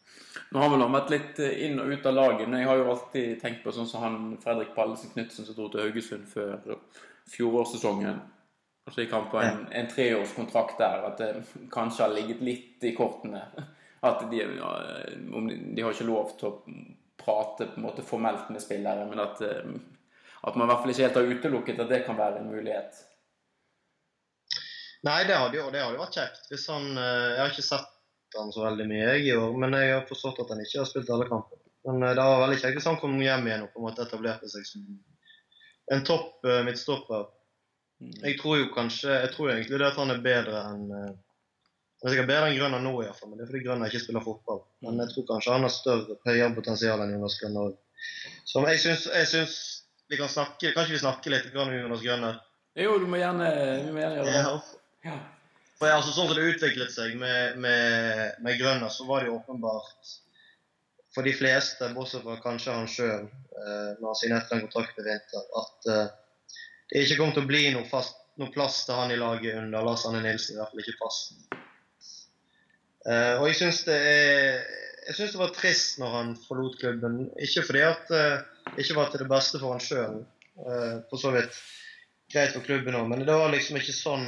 Nå 0.49 0.63
har 0.63 0.73
vi 0.73 0.81
nå 0.81 0.89
vært 0.93 1.13
litt 1.13 1.39
inn 1.45 1.79
og 1.81 1.93
ut 1.93 2.09
av 2.09 2.17
laget, 2.17 2.49
men 2.49 2.63
jeg 2.63 2.69
har 2.71 2.81
jo 2.81 2.89
alltid 2.95 3.37
tenkt 3.41 3.63
på 3.63 3.73
sånn 3.75 3.87
som 3.89 4.03
han 4.03 4.19
Fredrik 4.41 4.73
Pallesen 4.75 5.13
Knutsen 5.13 5.45
som 5.45 5.57
dro 5.57 5.69
til 5.69 5.85
Haugesund 5.85 6.27
før 6.29 6.77
fjorårssesongen. 7.29 8.21
Og 8.89 8.93
så 8.93 9.03
gikk 9.03 9.13
han 9.13 9.29
på 9.29 9.41
en, 9.41 9.65
en 9.77 9.89
treårskontrakt 9.89 10.79
der, 10.81 11.03
at 11.11 11.21
det 11.21 11.67
kanskje 11.73 12.07
har 12.07 12.15
ligget 12.15 12.41
litt 12.41 12.89
i 12.89 12.95
kortene. 12.97 13.43
At 14.01 14.23
de, 14.31 14.39
de 15.75 15.83
har 15.83 15.93
ikke 15.93 16.07
lov 16.07 16.33
til 16.39 16.49
å 16.49 16.55
prate 17.19 17.67
på 17.67 17.79
en 17.79 17.85
måte 17.85 18.05
formelt 18.05 18.49
med 18.53 18.63
spillere, 18.63 19.05
men 19.09 19.19
at, 19.19 19.41
eh, 19.43 19.71
at 20.47 20.55
man 20.55 20.65
i 20.65 20.71
hvert 20.71 20.83
fall 20.83 20.93
ikke 20.93 21.05
helt 21.07 21.19
har 21.19 21.31
utelukket 21.33 21.81
at 21.83 21.91
det 21.91 22.03
kan 22.07 22.19
være 22.19 22.39
en 22.39 22.51
mulighet. 22.53 23.01
Nei, 25.07 25.23
det 25.27 25.35
hadde 25.39 25.59
jo, 25.59 25.67
det 25.71 25.83
hadde 25.83 25.99
vært 25.99 26.19
kjekt. 26.19 26.47
Hvis 26.51 26.67
han, 26.71 26.91
eh, 26.97 27.29
Jeg 27.35 27.41
har 27.41 27.55
ikke 27.55 27.71
sett 27.71 28.37
han 28.37 28.51
så 28.53 28.61
veldig 28.67 28.85
mye 28.85 29.05
jeg 29.15 29.25
i 29.27 29.35
år, 29.35 29.57
men 29.57 29.73
jeg 29.73 29.93
har 29.93 30.07
forstått 30.07 30.43
at 30.43 30.53
han 30.53 30.61
ikke 30.63 30.79
har 30.83 30.87
spilt 30.87 31.09
alle 31.09 31.27
kamper. 31.27 31.59
Men 31.87 32.03
eh, 32.03 32.15
det 32.15 32.29
var 32.29 32.45
veldig 32.45 32.61
kjekt 32.61 32.79
hvis 32.79 32.89
han 32.91 33.01
kom 33.01 33.19
hjem 33.19 33.47
igjen 33.47 33.67
og 33.67 33.73
på 33.73 33.81
en 33.81 33.87
måte 33.89 34.05
etablerte 34.05 34.51
seg 34.51 34.67
som 34.67 34.87
en 35.89 36.03
topp 36.05 36.45
midtstopper 36.67 37.23
Mm. 37.99 38.13
Jeg 38.23 38.37
tror 38.39 38.59
jo 38.59 38.67
kanskje 38.71 39.11
Jeg 39.11 39.31
tror 39.33 39.49
egentlig 39.51 39.79
det 39.79 39.87
at 39.89 39.97
han 39.99 40.13
er 40.13 40.21
bedre 40.23 40.59
enn 40.71 40.85
Han 41.99 42.07
er 42.07 42.13
sikkert 42.13 42.29
bedre 42.29 42.47
enn 42.47 42.55
Grønner 42.55 42.83
nå, 42.83 42.93
iallfall, 43.03 43.29
men 43.29 43.39
det 43.39 43.43
er 43.43 43.49
fordi 43.51 43.63
Grønner 43.65 43.91
ikke 43.91 44.03
spiller 44.05 44.23
fotball. 44.23 44.61
Men 44.85 45.01
jeg 45.03 45.11
tror 45.13 45.25
kanskje 45.33 45.55
han 45.55 45.65
har 45.67 45.73
større, 45.73 46.15
høyere 46.27 46.53
potensial 46.55 47.03
enn 47.03 47.11
Jonas 47.17 47.35
Grønner. 47.41 47.73
Så 48.47 48.63
jeg 48.69 48.83
syns, 48.85 49.09
jeg 49.11 49.27
syns 49.27 49.57
vi 50.09 50.17
kan 50.17 50.31
snakke 50.31 50.71
Kanskje 50.73 50.95
vi 50.95 51.01
snakker 51.01 51.33
litt 51.33 51.57
om 51.59 51.73
Jonas 51.75 52.05
Grønner? 52.05 52.39
Jo, 52.79 52.95
du 53.01 53.09
må 53.11 53.19
gjerne, 53.19 53.49
du 53.83 53.91
må 53.91 53.99
gjerne 53.99 54.21
gjøre 54.21 54.31
det. 54.31 54.79
Ja. 55.09 55.17
For 55.79 55.91
altså, 55.91 56.13
Sånn 56.15 56.31
som 56.31 56.39
det 56.39 56.47
utviklet 56.53 56.95
seg 56.95 57.19
med, 57.19 57.59
med, 57.63 58.39
med 58.45 58.57
Grønner, 58.61 58.91
så 58.93 59.07
var 59.09 59.23
det 59.23 59.31
jo 59.31 59.37
åpenbart 59.41 60.15
for 61.15 61.27
de 61.27 61.33
fleste, 61.33 61.91
bortsett 61.95 62.23
fra 62.23 62.37
kanskje 62.43 62.75
han 62.75 62.89
sjøl, 62.89 63.27
eh, 63.27 63.91
når 63.99 64.07
han 64.11 64.19
signerte 64.19 64.55
en 64.55 64.65
kontrakt 64.67 64.99
i 65.01 65.05
vinter, 65.07 65.47
at 65.61 65.89
eh, 65.91 66.11
det 66.91 67.05
ikke 67.05 67.19
kommer 67.19 67.37
til 67.37 67.45
å 67.45 67.49
bli 67.49 67.63
noe, 67.73 67.87
fast, 67.89 68.19
noe 68.41 68.53
plass 68.53 68.83
til 68.87 68.97
han 68.97 69.13
i 69.13 69.17
laget 69.19 69.57
under 69.61 69.85
Lars 69.85 70.05
Anne 70.09 70.21
Nilsen. 70.23 70.55
I 70.55 70.61
hvert 70.61 70.73
fall 70.73 70.83
ikke 70.83 70.99
fast. 71.01 71.58
Uh, 73.07 73.39
og 73.39 73.47
jeg 73.47 73.59
syns 73.61 73.85
det 73.87 73.99
jeg 75.09 75.15
synes 75.15 75.31
det 75.33 75.39
var 75.39 75.53
trist 75.55 75.99
når 76.01 76.11
han 76.13 76.33
forlot 76.47 76.75
klubben. 76.81 77.21
Ikke 77.41 77.63
fordi 77.65 77.81
at 77.87 78.11
uh, 78.13 78.75
ikke 78.77 78.97
var 78.97 79.09
til 79.09 79.23
det 79.23 79.29
beste 79.31 79.61
for 79.61 79.73
han 79.73 79.81
sjøl, 79.81 80.19
uh, 80.59 80.73
eh, 80.73 80.97
for 81.09 81.21
så 81.21 81.31
vidt 81.33 81.55
greit 82.29 82.53
for 82.53 82.65
klubben 82.65 82.97
òg, 82.99 83.07
men 83.09 83.23
det 83.25 83.37
var 83.39 83.49
liksom 83.49 83.79
ikke 83.79 83.95
sånn 83.95 84.27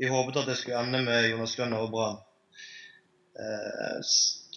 vi 0.00 0.08
håpet 0.08 0.38
at 0.40 0.48
det 0.48 0.56
skulle 0.56 0.80
ende 0.80 1.02
med 1.04 1.28
Jonas 1.28 1.52
Grønner 1.58 1.84
og 1.84 1.92
Brann. 1.92 2.16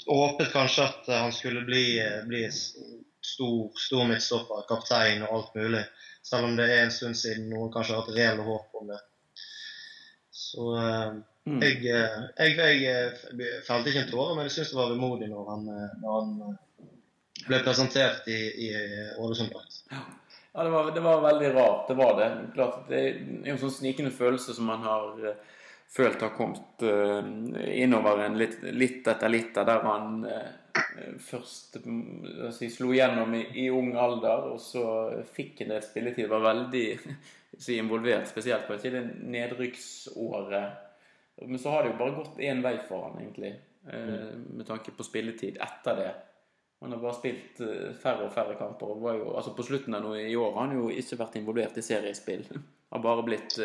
håpet 0.07 0.53
kanskje 0.53 0.85
at 0.87 1.09
han 1.11 1.33
skulle 1.35 1.65
bli, 1.67 1.99
bli 2.29 2.45
stor, 2.51 3.75
stor 3.77 4.07
midtstopper, 4.09 4.63
kaptein 4.69 5.25
og 5.27 5.35
alt 5.35 5.59
mulig. 5.59 5.83
Selv 6.25 6.47
om 6.47 6.55
det 6.57 6.69
er 6.71 6.85
en 6.85 6.95
stund 6.95 7.19
siden 7.19 7.49
noen 7.51 7.69
kanskje 7.73 7.97
har 7.97 8.05
hatt 8.05 8.15
reelle 8.15 8.47
håp 8.47 8.79
om 8.79 8.89
det. 8.89 9.01
Så 10.33 10.71
uh, 10.71 11.19
mm. 11.45 11.61
jeg, 11.61 11.77
eh, 11.85 12.19
jeg, 12.37 12.57
jeg, 12.57 12.81
jeg, 12.81 13.09
eh, 13.37 13.87
ikke 13.87 14.03
en 14.03 14.11
tåre, 14.11 14.35
men 14.35 14.47
jeg 14.47 14.55
syns 14.57 14.73
det 14.73 14.79
var 14.79 14.93
vemodig 14.93 15.29
når 15.31 15.49
han, 15.51 15.65
når 16.01 16.19
han 16.19 16.29
ble 17.45 17.59
presentert 17.65 18.29
i, 18.31 18.39
i 18.67 18.69
Ålesund. 19.21 19.53
Ja, 19.91 20.63
det 20.63 20.71
var, 20.71 20.91
det 20.95 21.03
var, 21.03 21.21
veldig 21.21 21.51
rart. 21.53 21.87
Det 21.87 21.97
var 21.99 22.15
det. 22.19 22.29
Klart, 22.55 22.85
det 22.89 23.01
er 23.01 23.51
en 23.51 23.59
sånn 23.61 23.73
snikende 23.75 24.13
følelse 24.15 24.55
som 24.55 24.71
man 24.71 24.85
har 24.87 25.35
følt 25.95 26.23
har 26.23 26.31
kommet 26.35 26.81
innover 27.75 28.23
en 28.23 28.37
litt, 28.39 28.57
litt 28.73 29.05
etter 29.07 29.29
litt, 29.29 29.53
der 29.53 29.83
han 29.85 30.23
først 31.21 31.77
si, 32.55 32.69
slo 32.71 32.95
gjennom 32.95 33.35
i, 33.37 33.43
i, 33.65 33.67
ung 33.69 33.93
alder, 33.99 34.49
og 34.55 34.63
så 34.63 34.85
fikk 35.35 35.61
en 35.63 35.75
del 35.75 35.83
spilletid. 35.85 36.31
Var 36.31 36.47
veldig 36.47 36.85
si, 37.67 37.77
involvert, 37.77 38.27
spesielt 38.31 38.65
på 38.67 38.79
nedrykksåret. 39.35 40.84
Men 41.41 41.59
så 41.59 41.73
har 41.73 41.83
det 41.83 41.91
jo 41.93 41.99
bare 41.99 42.15
gått 42.15 42.37
én 42.39 42.61
vei 42.63 42.77
for 42.87 43.09
han, 43.09 43.17
egentlig, 43.19 43.51
mm. 43.83 44.45
med 44.55 44.67
tanke 44.67 44.93
på 44.95 45.03
spilletid 45.03 45.57
etter 45.61 45.99
det. 45.99 46.13
Han 46.83 46.93
har 46.95 47.01
bare 47.01 47.17
spilt 47.17 47.59
færre 47.99 48.27
og 48.27 48.31
færre 48.35 48.55
kamper. 48.59 48.93
og 48.93 49.01
var 49.03 49.17
jo, 49.19 49.33
altså 49.35 49.51
På 49.55 49.65
slutten 49.67 49.95
av 49.97 50.05
noe 50.05 50.21
i 50.21 50.35
år 50.35 50.53
har 50.55 50.67
han 50.67 50.77
jo 50.77 50.87
ikke 50.91 51.19
vært 51.19 51.35
involvert 51.39 51.77
i 51.79 51.83
seriespill. 51.83 52.45
Har 52.93 53.01
bare 53.03 53.23
blitt 53.27 53.57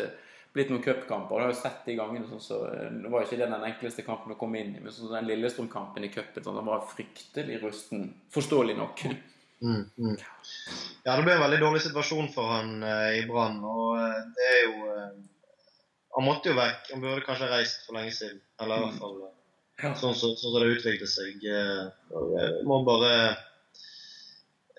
blitt 0.53 0.71
noen 0.71 0.83
cupkamper. 0.83 1.39
Du 1.39 1.45
har 1.45 1.51
jo 1.53 1.59
sett 1.59 1.85
de 1.87 1.95
gangene 1.95 2.27
sånn 2.27 2.43
så, 2.43 2.61
Det 2.67 3.11
var 3.11 3.23
jo 3.23 3.27
ikke 3.27 3.39
det 3.39 3.49
den 3.53 3.67
enkleste 3.67 4.05
kampen 4.07 4.35
å 4.35 4.39
komme 4.39 4.61
inn 4.61 4.75
i, 4.75 4.83
men 4.83 4.93
sånn 4.93 5.13
den 5.13 5.29
Lillestrøm-kampen 5.29 6.07
i 6.07 6.11
cupen 6.13 6.43
sånn, 6.43 6.59
den 6.59 6.67
var 6.67 6.87
fryktelig 6.91 7.61
rusten. 7.63 8.09
Forståelig 8.33 8.77
nok. 8.79 9.05
Mm, 9.61 9.83
mm. 9.95 10.15
Ja, 11.05 11.15
det 11.15 11.23
ble 11.23 11.35
en 11.35 11.43
veldig 11.45 11.61
dårlig 11.61 11.83
situasjon 11.85 12.31
for 12.33 12.51
han 12.51 12.81
eh, 12.83 13.21
i 13.21 13.25
Brann. 13.29 13.61
Og 13.63 13.99
eh, 14.01 14.17
det 14.35 14.47
er 14.49 14.61
jo 14.65 14.95
eh, 14.95 15.11
Han 16.15 16.27
måtte 16.27 16.51
jo 16.51 16.57
vekk. 16.57 16.91
Han 16.91 17.03
burde 17.03 17.25
kanskje 17.25 17.49
reist 17.51 17.85
for 17.87 17.97
lenge 17.99 18.13
siden. 18.15 18.41
Eller 18.61 18.81
i 18.81 18.85
hvert 18.85 19.01
fall 19.01 19.17
eh, 19.23 19.33
ja. 19.83 19.93
sånn 19.95 20.15
som 20.17 20.35
så, 20.35 20.51
så 20.51 20.53
det 20.59 20.75
utviklet 20.75 21.11
seg. 21.11 21.45
Eh, 21.47 21.83
jeg 22.35 22.67
må 22.67 22.81
bare 22.87 23.11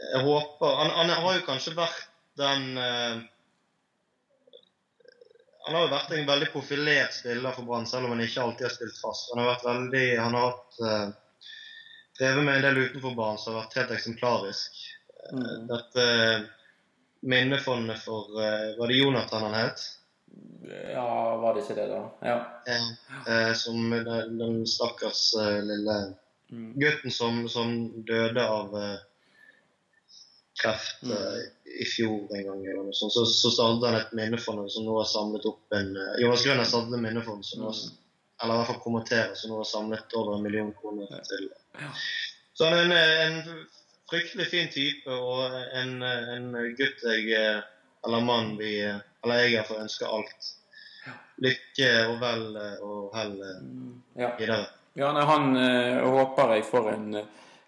Jeg 0.02 0.24
håper 0.26 0.80
Han, 0.80 0.90
han 0.98 1.12
har 1.14 1.36
jo 1.38 1.46
kanskje 1.46 1.76
vært 1.78 2.08
den 2.40 2.80
eh, 2.80 3.22
han 5.62 5.76
har 5.76 5.84
jo 5.84 5.92
vært 5.92 6.14
en 6.16 6.26
veldig 6.26 6.48
profilert 6.50 7.14
spiller 7.14 7.54
for 7.54 7.66
Brann, 7.68 7.86
selv 7.86 8.08
om 8.08 8.16
han 8.16 8.24
ikke 8.24 8.42
alltid 8.42 8.66
har 8.66 8.72
spilt 8.74 8.96
fast. 8.98 9.28
Han 9.30 9.42
har 9.42 9.52
vært 9.52 9.66
veldig, 9.68 10.06
han 10.18 10.34
har 10.34 10.48
hatt, 10.48 10.80
uh, 10.82 11.52
drevet 12.18 12.46
med 12.48 12.56
en 12.56 12.64
del 12.66 12.80
utenfor 12.82 13.14
banen 13.18 13.38
som 13.38 13.54
har 13.54 13.62
vært 13.62 13.76
helt 13.78 13.92
eksemplarisk. 13.94 14.80
Mm. 15.30 15.68
Dette 15.70 16.06
minnefondet 17.22 18.00
for 18.02 18.32
uh, 18.34 18.72
Var 18.80 18.90
det 18.90 18.98
Jonathan 18.98 19.46
han 19.46 19.54
het? 19.54 19.84
Ja, 20.92 21.36
var 21.42 21.54
det 21.54 21.64
ikke 21.64 21.76
det, 21.76 21.86
da? 21.90 22.02
Ja. 22.24 22.36
Eh, 22.72 23.52
som 23.58 23.90
den, 23.90 24.38
den 24.38 24.60
stakkars 24.66 25.32
lille 25.66 25.96
mm. 26.52 26.68
gutten 26.80 27.10
som, 27.10 27.42
som, 27.48 27.74
døde 28.06 28.46
av 28.46 28.76
kreft 30.62 31.02
mm 31.02 31.42
i 31.80 31.84
fjor 31.84 32.36
en 32.36 32.44
gang. 32.44 32.64
eller 32.66 32.84
noe 32.84 32.94
sånt, 32.94 33.12
Så, 33.12 33.24
så 33.26 33.50
startet 33.50 33.88
han 33.88 33.98
et 34.00 34.14
minnefond 34.16 34.70
som 34.72 34.86
nå 34.86 34.96
har 34.98 35.08
samlet 35.08 35.46
opp 35.48 35.76
en 35.76 35.94
Jonas 36.20 36.44
Grønner 36.46 36.68
startet 36.68 36.96
et 36.98 37.04
minnefond 37.06 37.44
som 37.46 37.64
nå, 37.64 37.72
mm. 37.72 37.94
eller 38.42 38.54
i 38.54 38.60
hvert 38.60 38.70
fall 38.72 38.82
kommenterer, 38.84 39.36
som 39.38 39.52
nå 39.52 39.60
har 39.62 39.68
samlet 39.70 40.16
over 40.18 40.36
en 40.36 40.44
million 40.44 40.72
kroner 40.80 41.22
til. 41.28 41.48
Så 42.52 42.68
han 42.68 42.92
er 42.92 43.22
en, 43.24 43.38
en 43.38 43.62
fryktelig 44.10 44.48
fin 44.52 44.68
type 44.72 45.16
og 45.16 45.56
en, 45.80 45.94
en 46.04 46.50
gutt 46.78 47.06
jeg 47.08 47.30
eh, 47.38 47.62
Eller 48.02 48.24
mann 48.26 48.56
vi 48.58 48.72
Eller 49.22 49.42
jeg 49.42 49.54
iallfall 49.56 49.84
ønsker 49.84 50.10
alt. 50.10 50.50
Lykke 51.42 51.90
og 52.10 52.18
vel 52.22 52.44
og 52.86 53.16
hell 53.16 53.38
mm. 53.38 53.94
videre. 54.14 54.64
Ja, 54.98 55.08
nei, 55.16 55.24
han 55.26 55.56
øh, 55.56 56.02
håper 56.12 56.52
jeg 56.56 56.68
får 56.68 56.90
en 56.92 57.22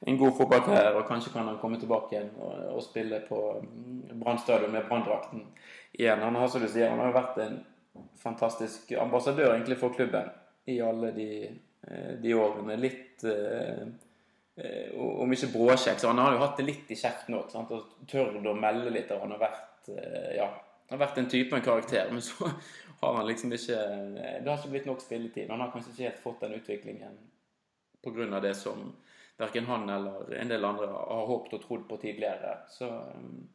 en 0.06 0.18
god 0.18 0.34
fotballkarriere, 0.36 0.96
og 0.98 1.06
kanskje 1.08 1.32
kan 1.32 1.46
han 1.48 1.58
komme 1.60 1.78
tilbake 1.80 2.12
igjen 2.12 2.32
og, 2.36 2.56
og 2.76 2.82
spille 2.84 3.22
på 3.28 3.38
mm, 3.62 4.18
Brann 4.20 4.38
stadion 4.38 4.72
med 4.72 4.84
branndrakten 4.88 5.46
igjen. 5.92 6.20
Han 6.20 6.36
har, 6.36 6.50
som 6.52 6.60
du 6.60 6.68
sier, 6.68 6.90
han 6.92 7.00
har 7.00 7.14
vært 7.14 7.38
en 7.44 7.62
fantastisk 8.20 8.92
ambassadør 9.00 9.54
egentlig 9.54 9.78
for 9.80 9.94
klubben 9.96 10.28
i 10.68 10.80
alle 10.84 11.12
de, 11.16 11.28
eh, 11.88 12.12
de 12.20 12.34
årene. 12.36 12.76
Litt 12.80 13.24
eh, 13.24 13.86
eh, 14.60 14.92
Om 15.00 15.32
ikke 15.32 15.52
bråkjekk, 15.54 16.00
så 16.00 16.12
han 16.12 16.20
har 16.20 16.36
jo 16.36 16.42
hatt 16.44 16.60
det 16.60 16.68
litt 16.68 16.92
i 16.92 17.00
kjeften 17.00 17.38
òg. 17.38 17.56
Og 17.64 18.06
tør 18.10 18.36
å 18.36 18.56
melde 18.58 18.92
litt. 18.92 19.12
Og 19.14 19.24
han 19.24 19.34
har 19.36 19.42
vært 19.46 19.90
ja, 20.36 20.46
han 20.88 20.98
har 20.98 21.06
vært 21.06 21.18
en 21.18 21.30
type, 21.30 21.56
en 21.56 21.64
karakter, 21.64 22.10
men 22.12 22.22
så 22.22 22.50
har 23.00 23.14
han 23.16 23.26
liksom 23.26 23.52
ikke 23.52 23.78
Det 24.40 24.48
har 24.48 24.58
ikke 24.58 24.72
blitt 24.74 24.88
nok 24.88 25.02
spilletid. 25.02 25.50
Han 25.50 25.60
har 25.60 25.72
kanskje 25.72 25.94
ikke 25.94 26.08
helt 26.08 26.22
fått 26.22 26.44
den 26.44 26.58
utviklingen 26.58 27.16
pga. 28.04 28.40
det 28.40 28.54
som 28.54 28.92
verken 29.36 29.64
han 29.66 29.88
eller 29.90 30.34
en 30.34 30.48
del 30.48 30.64
andre 30.64 30.86
har 30.86 31.26
håpet 31.26 31.56
og 31.56 31.62
trodd 31.64 31.88
på 31.88 31.96
tidligere. 32.02 32.58
Så 32.70 32.88
um, 32.88 33.48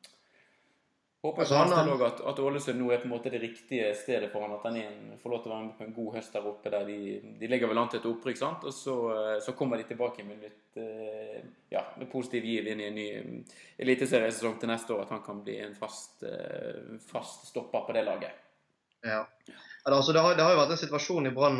håper 1.23 1.41
Altså, 1.43 1.55
han- 1.55 2.01
at, 2.05 2.21
at 2.31 2.39
Ålesund 2.39 2.79
nå 2.79 2.91
er 2.91 3.01
på 3.01 3.07
en 3.09 3.11
måte 3.11 3.31
det 3.31 3.41
riktige 3.41 3.89
stedet 3.95 4.31
for 4.31 4.45
han, 4.45 4.53
at 4.55 4.63
han 4.63 4.77
en, 4.79 5.17
får 5.19 5.33
lov 5.33 5.41
til 5.43 5.51
å 5.51 5.55
være 5.55 5.65
med 5.65 5.77
på 5.77 5.83
en 5.83 5.95
god 5.97 6.15
høst 6.15 6.33
der 6.33 6.47
oppe. 6.47 6.71
der 6.71 6.85
De, 6.87 6.97
de 7.39 7.47
ligger 7.51 7.67
vel 7.67 7.81
an 7.81 7.89
til 7.91 7.99
et 7.99 8.07
opprykk, 8.11 8.37
sant? 8.39 8.63
og 8.63 8.73
så, 8.73 8.95
eh, 9.15 9.39
så 9.43 9.55
kommer 9.59 9.77
de 9.77 9.87
tilbake 9.89 10.23
med 10.23 10.39
litt 10.45 10.79
eh, 10.79 11.41
ja, 11.75 11.83
med 11.97 12.11
positiv 12.11 12.45
giv 12.45 12.67
inn 12.67 12.79
i 12.79 12.87
en 12.87 12.95
ny 12.95 13.09
mm, 13.19 13.43
eliteseriesesong 13.83 14.59
til 14.59 14.71
neste 14.71 14.95
år. 14.95 15.03
At 15.03 15.15
han 15.17 15.23
kan 15.25 15.43
bli 15.43 15.59
en 15.65 15.75
fast, 15.75 16.23
eh, 16.23 16.95
fast 17.11 17.47
stopper 17.51 17.87
på 17.87 17.97
det 17.97 18.05
laget. 18.07 18.45
Ja. 19.03 19.25
Altså, 19.85 20.13
det, 20.13 20.21
har, 20.21 20.35
det 20.35 20.43
har 20.43 20.53
jo 20.53 20.59
vært 20.59 20.75
en 20.75 20.83
situasjon 20.83 21.27
i 21.27 21.35
Brann 21.35 21.59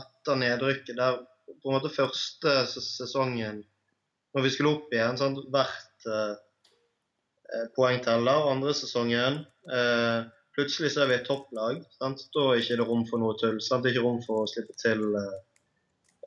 etter 0.00 0.38
nedrykket 0.40 0.96
der 0.96 1.20
på 1.50 1.68
en 1.70 1.76
måte 1.76 1.90
første 1.92 2.54
sesongen, 2.70 3.64
når 4.34 4.44
vi 4.46 4.52
skulle 4.54 4.76
opp 4.76 4.92
igjen, 4.94 5.18
sant, 5.18 5.40
eh, 5.50 5.80
eh, 6.06 6.36
poengteller. 7.76 8.46
Andre 8.52 8.74
sesongen 8.76 9.40
eh, 9.72 10.18
plutselig 10.56 10.92
så 10.94 11.04
er 11.04 11.10
vi 11.10 11.16
et 11.18 11.26
topplag. 11.28 11.82
Sant? 11.98 12.24
Da 12.34 12.46
er 12.52 12.62
ikke 12.62 12.78
det 12.80 12.86
rom 12.88 13.06
for 13.08 13.22
noe 13.22 13.36
tull. 13.40 13.60
Sant? 13.64 13.84
Det 13.84 13.90
er 13.92 13.96
ikke 13.98 14.06
rom 14.06 14.20
for 14.26 14.44
å 14.44 14.48
slippe 14.50 14.76
til 14.80 15.04
eh, 15.20 15.36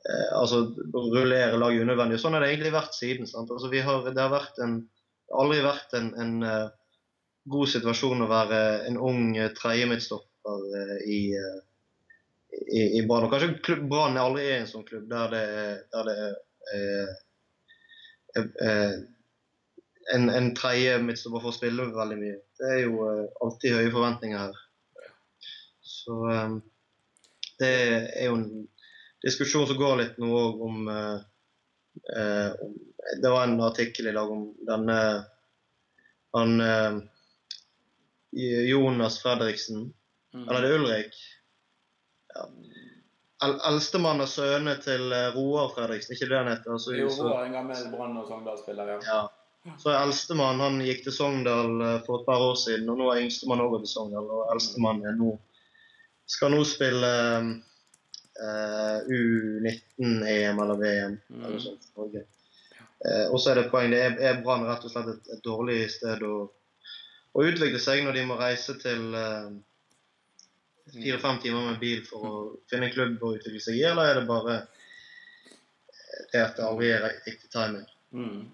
eh, 0.04 0.30
altså 0.38 0.62
rullere 0.94 1.58
laget 1.60 1.84
unødvendig. 1.86 2.20
Sånn 2.22 2.36
har 2.36 2.44
det 2.44 2.52
egentlig 2.54 2.74
vært 2.76 2.96
siden. 2.98 3.28
Altså, 3.28 3.72
har, 3.88 4.08
det 4.10 4.22
har 4.24 4.32
vært 4.34 4.62
en, 4.64 4.78
aldri 5.42 5.60
vært 5.64 5.98
en, 6.00 6.10
en 6.24 6.34
eh, 6.48 6.66
god 7.54 7.68
situasjon 7.74 8.24
å 8.24 8.30
være 8.30 8.62
en 8.88 8.96
ung 9.10 9.34
tredje 9.58 9.88
midtstopper 9.90 10.68
eh, 10.80 10.96
i, 11.12 11.20
eh, 11.36 11.60
i, 12.64 12.82
i 13.00 13.04
Brann. 13.08 13.28
Kanskje 13.32 13.80
Brann 13.88 14.16
aldri 14.20 14.46
er 14.50 14.62
en 14.62 14.70
sånn 14.70 14.86
klubb 14.88 15.08
der 15.12 15.32
det, 15.34 15.44
er- 15.64 15.84
der 15.92 16.10
det 16.10 16.18
er 16.24 16.40
er, 18.34 18.46
eh, 18.66 18.94
en, 20.12 20.28
en 20.30 20.54
tredje 20.56 20.98
midtstopper 21.02 21.40
får 21.40 21.56
spille 21.56 21.88
veldig 21.94 22.18
mye. 22.20 22.36
Det 22.58 22.70
er 22.74 22.80
jo 22.84 23.06
eh, 23.08 23.24
alltid 23.44 23.76
høye 23.78 23.92
forventninger 23.94 24.38
her. 24.38 24.60
Så 25.84 26.18
um, 26.28 26.58
det 27.60 27.72
er 27.72 28.26
jo 28.28 28.36
en 28.38 28.48
diskusjon 29.24 29.66
som 29.70 29.78
går 29.80 29.96
litt 30.00 30.20
nå 30.20 30.28
òg 30.36 30.62
om, 30.64 30.88
uh, 30.88 32.50
om 32.64 32.74
Det 33.22 33.30
var 33.30 33.46
en 33.46 33.60
artikkel 33.62 34.08
i 34.10 34.14
dag 34.16 34.30
om 34.32 34.46
denne 34.68 34.98
han 36.34 36.54
uh, 36.60 36.96
Jonas 38.34 39.20
Fredriksen 39.22 39.92
Mm. 40.34 40.48
eller 40.48 40.62
er 40.62 40.68
det 40.68 40.74
Ulrik? 40.74 41.14
Ja. 42.34 42.48
El 43.46 43.52
Eldstemann 43.68 44.22
og 44.24 44.28
sønnene 44.28 44.72
til 44.82 45.12
Roar 45.36 45.68
Fredriksen, 45.76 46.16
ikke 46.16 46.26
det 46.30 46.40
han 46.40 46.50
heter? 46.50 46.72
Altså, 46.74 46.94
Jo, 46.98 47.06
Roar, 47.20 47.44
en 47.44 47.52
gammel 47.54 47.84
Brann- 47.92 48.16
og 48.18 48.26
Sogndal-spiller, 48.26 48.88
ja. 48.96 48.98
ja. 49.06 49.20
Så 49.78 49.94
Eldstemann 49.96 50.60
han 50.60 50.80
gikk 50.84 51.04
til 51.06 51.14
Sogndal 51.16 51.80
eh, 51.80 52.00
for 52.04 52.20
et 52.20 52.26
par 52.28 52.42
år 52.44 52.56
siden, 52.60 52.88
og 52.92 53.00
nå 53.00 53.10
er 53.12 53.22
yngstemann 53.24 53.64
òg 53.64 53.78
til 53.80 53.92
Sogndal. 53.94 54.28
Og 54.28 54.50
Eldstemann 54.52 55.00
nå, 55.18 55.30
skal 56.28 56.52
nå 56.52 56.60
spille 56.68 57.10
uh, 58.40 58.98
U19-EM 59.08 60.60
eller 60.64 60.80
VM. 60.80 61.18
Mm. 61.28 61.44
eller 61.44 61.62
sånt 61.62 61.88
for 61.88 62.04
Norge. 62.04 62.26
Eh, 63.04 63.26
og 63.30 63.40
så 63.40 63.52
er 63.52 63.60
det 63.60 63.70
poeng. 63.72 63.92
Det 63.92 64.00
er, 64.00 64.18
er 64.20 64.42
Brann 64.44 64.66
rett 64.68 64.84
og 64.86 64.92
slett 64.92 65.10
et, 65.12 65.32
et 65.36 65.44
dårlig 65.44 65.78
sted 65.92 66.24
å, 66.24 66.48
å 67.34 67.44
utvikle 67.44 67.80
seg 67.82 68.04
når 68.04 68.18
de 68.18 68.26
må 68.28 68.38
reise 68.40 68.76
til 68.80 69.16
eh, 69.18 69.50
fire-fem 70.94 71.40
timer 71.42 71.70
med 71.70 71.80
bil 71.82 72.04
for 72.08 72.28
å 72.28 72.34
finne 72.70 72.88
en 72.88 72.94
klubb 72.94 73.20
å 73.20 73.34
utvikle 73.36 73.60
seg 73.64 73.80
i, 73.80 73.84
eller 73.90 74.10
er 74.10 74.20
det 74.20 74.28
bare 74.30 74.58
det 76.32 76.40
at 76.40 76.56
det 76.56 76.64
aldri 76.64 76.92
er 76.94 77.08
riktig 77.26 77.50
timing? 77.52 77.84
Mm. 78.14 78.44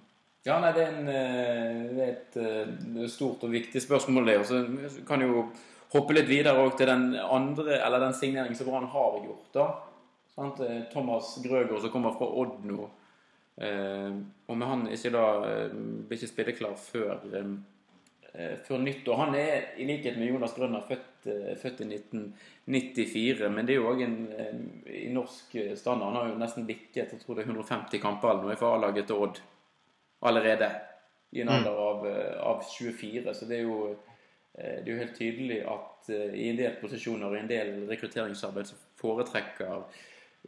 Ja, 0.47 0.57
nei, 0.57 0.71
det 0.73 0.85
er, 0.87 0.95
en, 0.95 1.09
eh, 1.13 1.99
er 2.01 2.13
et 2.15 2.37
eh, 2.41 3.03
stort 3.13 3.43
og 3.45 3.53
viktig 3.53 3.83
spørsmål, 3.85 4.31
det. 4.31 4.39
Og 4.41 4.47
så 4.49 5.05
kan 5.09 5.21
jo 5.21 5.43
hoppe 5.93 6.17
litt 6.17 6.31
videre 6.31 6.65
til 6.79 6.89
den 6.89 7.13
andre, 7.21 7.77
eller 7.77 8.07
den 8.07 8.17
signeringen 8.17 8.57
som 8.57 8.71
Brann 8.71 8.89
har 8.89 9.19
gjort. 9.21 9.51
da. 9.53 9.67
Sant? 10.33 10.63
Eh, 10.65 10.87
Thomas 10.93 11.35
Grøgaard 11.45 11.85
som 11.85 11.93
kommer 11.93 12.17
fra 12.17 12.31
Odd 12.41 12.65
nå. 12.65 12.89
Eh, 13.61 14.17
og 14.49 14.57
med 14.57 14.71
han 14.71 14.87
ikke 14.89 15.13
da 15.13 15.27
blir 16.09 16.17
ikke 16.17 16.31
spilleklar 16.31 16.79
før, 16.81 17.21
eh, 17.37 18.57
før 18.65 18.81
nyttår. 18.81 19.21
Han 19.21 19.35
er 19.37 19.75
i 19.77 19.85
likhet 19.85 20.17
med 20.17 20.31
Jonas 20.31 20.57
Grønner 20.57 20.81
født, 20.89 21.27
eh, 21.27 21.55
født 21.61 21.85
i 21.85 21.91
1994, 21.93 23.51
men 23.53 23.67
det 23.67 23.77
er 23.77 23.83
jo 23.83 23.93
òg 23.93 24.01
i 24.89 25.13
norsk 25.13 25.77
standard. 25.77 26.15
Han 26.15 26.17
har 26.17 26.29
jo 26.31 26.41
nesten 26.41 26.67
bikket 26.67 27.13
jeg 27.13 27.21
tror 27.21 27.37
det 27.37 27.45
er 27.45 27.53
150 27.53 28.01
kamper 28.01 28.31
eller 28.31 28.49
noe 28.49 28.57
for 28.57 28.79
A-laget 28.79 29.07
til 29.07 29.17
Odd 29.17 29.41
allerede. 30.21 30.71
I 31.33 31.41
en 31.41 31.49
Mm. 31.49 31.55
alder 31.55 31.71
av, 31.71 32.07
eh, 32.07 32.41
av 32.43 32.63
24. 32.79 33.35
Så 33.35 33.45
det 33.47 33.57
er 33.59 33.63
jo 33.63 33.97
eh, 34.59 34.85
det 34.85 34.89
er 34.89 34.93
jo 34.93 34.99
helt 34.99 35.19
tydelig 35.19 35.61
at 35.63 36.09
eh, 36.11 36.35
i 36.35 36.49
en 36.51 36.57
del 36.59 36.73
posisjoner 36.81 37.27
og 37.27 37.37
i 37.37 37.41
en 37.41 37.49
del 37.49 37.87
rekrutteringsarbeid 37.89 38.67
så 38.67 38.75
foretrekker 38.99 39.85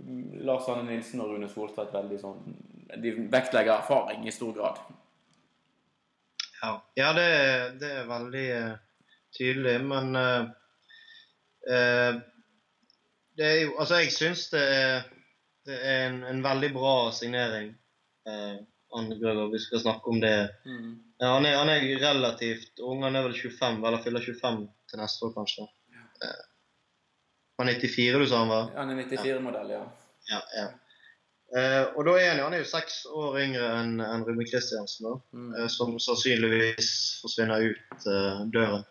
mm, 0.01 0.41
Lars 0.43 0.69
Arne 0.69 0.91
Nilsen 0.91 1.21
og 1.21 1.29
Rune 1.31 1.49
Soltvedt 1.49 1.93
veldig 1.95 2.19
sånn 2.21 2.57
De 3.03 3.13
vektlegger 3.31 3.73
erfaring 3.79 4.27
i 4.27 4.31
stor 4.35 4.53
grad. 4.53 4.79
Ja, 6.63 6.73
ja 6.97 7.13
det, 7.17 7.29
det 7.81 7.91
er 8.01 8.11
veldig 8.11 8.49
tydelig, 9.39 9.79
men 9.87 10.17
eh, 10.17 10.45
det 13.37 13.47
er 13.47 13.61
jo 13.63 13.77
Altså, 13.79 13.95
jeg 14.03 14.13
syns 14.13 14.49
det 14.53 14.63
er, 14.75 15.03
det 15.67 15.79
er 15.79 16.07
en, 16.11 16.23
en 16.25 16.43
veldig 16.45 16.73
bra 16.75 17.11
signering. 17.15 17.73
Eh, 18.27 18.57
Anne 18.99 19.17
Grøver, 19.21 19.51
vi 19.53 19.59
skal 19.63 19.81
snakke 19.83 20.11
om 20.13 20.21
det. 20.21 20.35
Ja, 21.23 21.33
han, 21.37 21.47
er, 21.47 21.57
han 21.61 21.71
er 21.73 21.85
relativt 22.03 22.81
ung, 22.83 23.03
han 23.07 23.17
er 23.17 23.27
vel 23.29 23.35
25, 23.39 23.81
eller 23.87 24.03
fyller 24.05 24.25
25 24.27 24.63
til 24.91 25.01
neste 25.03 25.27
år, 25.29 25.35
kanskje. 25.37 25.67
Eh, 26.23 26.43
han 27.61 27.69
er 27.71 27.79
94, 27.81 28.21
du 28.23 28.27
sa 28.31 28.43
han 28.43 28.51
var? 28.53 28.71
Han 28.77 28.91
er 28.95 29.03
94-modell, 29.05 29.75
ja. 29.77 29.83
Ja, 30.31 30.41
ja. 30.57 30.69
Eh, 31.53 31.83
og 31.99 32.07
da 32.09 32.15
er 32.17 32.31
han 32.33 32.41
han 32.47 32.55
er 32.57 32.63
jo 32.63 32.69
seks 32.71 33.03
år 33.13 33.35
yngre 33.43 33.67
enn 33.83 33.99
en 34.01 34.23
Ruben 34.25 34.47
Kristiansen, 34.49 35.05
da, 35.09 35.15
Mm. 35.37 35.51
eh, 35.59 35.69
som 35.69 35.99
sannsynligvis 36.01 36.93
forsvinner 37.23 37.67
ut 37.73 38.07
eh, 38.09 38.41
døren. 38.55 38.85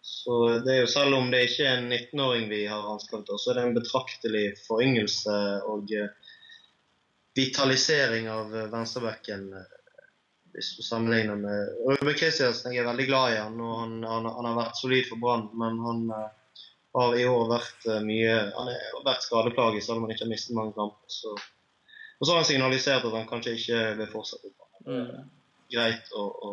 Så 0.00 0.36
det 0.64 0.72
er 0.74 0.80
jo 0.84 0.90
selv 0.90 1.14
om 1.18 1.30
det 1.32 1.42
ikke 1.48 1.66
er 1.66 1.78
en 1.80 1.90
19-åring 1.92 2.48
vi 2.48 2.62
har 2.70 2.86
anskaffet 2.92 3.28
oss, 3.34 3.44
så 3.44 3.50
er 3.52 3.58
det 3.58 3.64
en 3.68 3.76
betraktelig 3.76 4.44
foryngelse 4.68 5.34
og 5.68 5.90
eh, 5.92 6.08
vitalisering 7.40 8.28
av 8.30 8.56
eh, 8.56 8.68
venstrebacken. 8.72 9.52
eh, 9.56 9.76
Hvis 10.52 10.72
du 10.76 10.82
sammenligner 10.82 11.36
med 11.38 11.68
Ruben 11.86 12.14
Kristiansen, 12.18 12.72
jeg 12.74 12.82
er 12.82 12.88
veldig 12.90 13.06
glad 13.06 13.32
i 13.32 13.38
han, 13.38 13.58
og 13.62 13.74
han, 13.84 13.92
han, 14.02 14.24
han 14.34 14.48
har 14.48 14.56
vært 14.58 14.80
solid 14.80 15.06
for 15.06 15.20
Brann, 15.22 15.44
men 15.54 15.76
han 15.84 16.00
uh, 16.10 16.56
har 16.98 17.14
i 17.14 17.22
år 17.30 17.44
vært 17.52 17.84
uh, 17.86 18.00
mye 18.02 18.32
Han 18.56 18.66
har 18.72 19.04
vært 19.06 19.22
skadeplaget, 19.28 19.84
selv 19.86 20.00
om 20.00 20.08
han 20.08 20.14
ikke 20.16 20.24
har 20.26 20.32
mistet 20.32 20.56
mange 20.58 20.74
kamper. 20.74 21.06
Så. 21.14 21.36
Og 22.18 22.26
så 22.26 22.32
har 22.32 22.40
han 22.40 22.48
signalisert 22.48 23.06
at 23.06 23.14
han 23.14 23.28
kanskje 23.30 23.52
ikke 23.60 23.82
vil 24.00 24.10
fortsette. 24.10 24.50
Det 24.50 24.56
er 24.56 24.66
Mm. 24.90 25.28
greit 25.70 26.10
å, 26.18 26.24
å 26.24 26.50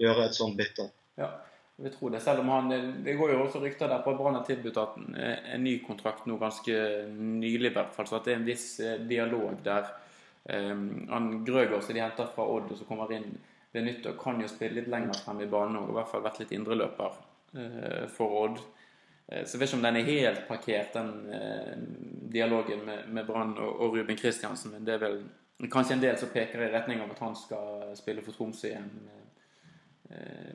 gjøre 0.00 0.24
et 0.24 0.36
sånt 0.38 0.56
bytte. 0.56 0.86
Ja, 1.20 1.28
vi 1.76 1.90
tror 1.92 2.14
det. 2.14 2.22
Selv 2.24 2.40
om 2.46 2.48
han 2.54 2.70
Det 3.04 3.16
går 3.18 3.32
jo 3.34 3.42
også 3.44 3.60
rykter 3.60 3.92
der 3.92 4.00
på 4.06 4.14
at 4.14 4.18
Brann 4.22 4.38
har 4.38 4.46
tilbudt 4.48 4.78
en, 4.80 5.10
en 5.18 5.64
ny 5.66 5.76
kontrakt 5.84 6.24
nå 6.30 6.38
ganske 6.40 6.72
nylig, 7.12 7.72
i 7.72 7.74
hvert 7.76 7.92
fall. 7.92 8.08
Så 8.08 8.16
at 8.16 8.24
det 8.24 8.32
er 8.32 8.40
en 8.40 8.48
viss 8.48 8.66
dialog 9.10 9.60
der. 9.66 9.92
Um, 10.44 11.06
han 11.08 11.44
Grøgaard 11.44 11.82
som 11.82 11.96
de 11.96 12.02
henter 12.04 12.26
fra 12.34 12.44
Odd, 12.44 12.70
og 12.70 12.76
som 12.76 12.86
kommer 12.88 13.12
inn 13.16 13.30
ved 13.72 13.86
nyttår, 13.86 14.16
kan 14.20 14.40
jo 14.42 14.48
spille 14.48 14.76
litt 14.76 14.90
lenger 14.92 15.16
frem 15.24 15.40
i 15.40 15.46
banen 15.50 15.78
og 15.80 15.88
i 15.88 15.96
hvert 15.96 16.10
fall 16.10 16.22
vært 16.22 16.42
litt 16.42 16.52
indreløper 16.52 17.14
uh, 17.56 18.04
for 18.12 18.36
Odd. 18.42 18.60
Uh, 19.32 19.40
Så 19.44 19.56
jeg 19.56 19.60
vet 19.62 19.70
ikke 19.70 19.78
om 19.78 19.86
den 19.86 19.96
er 19.96 20.10
helt 20.10 20.42
parkert, 20.48 20.92
den 20.98 21.12
uh, 21.32 21.74
dialogen 22.34 22.84
med, 22.84 23.08
med 23.08 23.26
Brann 23.26 23.56
og, 23.56 23.80
og 23.80 23.96
Ruben 23.96 24.16
Kristiansen. 24.20 24.72
Men 24.76 24.84
det 24.84 24.98
er 24.98 25.04
vel 25.06 25.22
kanskje 25.72 25.96
en 25.96 26.02
del 26.02 26.18
som 26.20 26.28
peker 26.34 26.60
i 26.60 26.72
retning 26.74 27.00
av 27.00 27.14
at 27.14 27.22
han 27.24 27.36
skal 27.38 27.94
spille 27.96 28.22
for 28.26 28.36
Tromsø 28.36 28.68
igjen. 28.68 28.90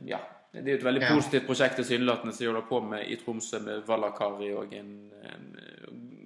Ja. 0.06 0.20
Det 0.54 0.62
er 0.62 0.76
jo 0.76 0.78
et 0.80 0.86
veldig 0.86 1.02
Ja. 1.02 1.16
positivt 1.16 1.46
prosjekt 1.46 1.76
tilsynelatende 1.78 2.34
som 2.34 2.44
de 2.44 2.48
holder 2.52 2.68
på 2.70 2.80
med 2.82 3.08
i 3.10 3.16
Tromsø 3.20 3.60
med 3.60 3.82
Valakari 3.88 4.52
og 4.54 4.74
en, 4.74 4.92
en 5.24 5.50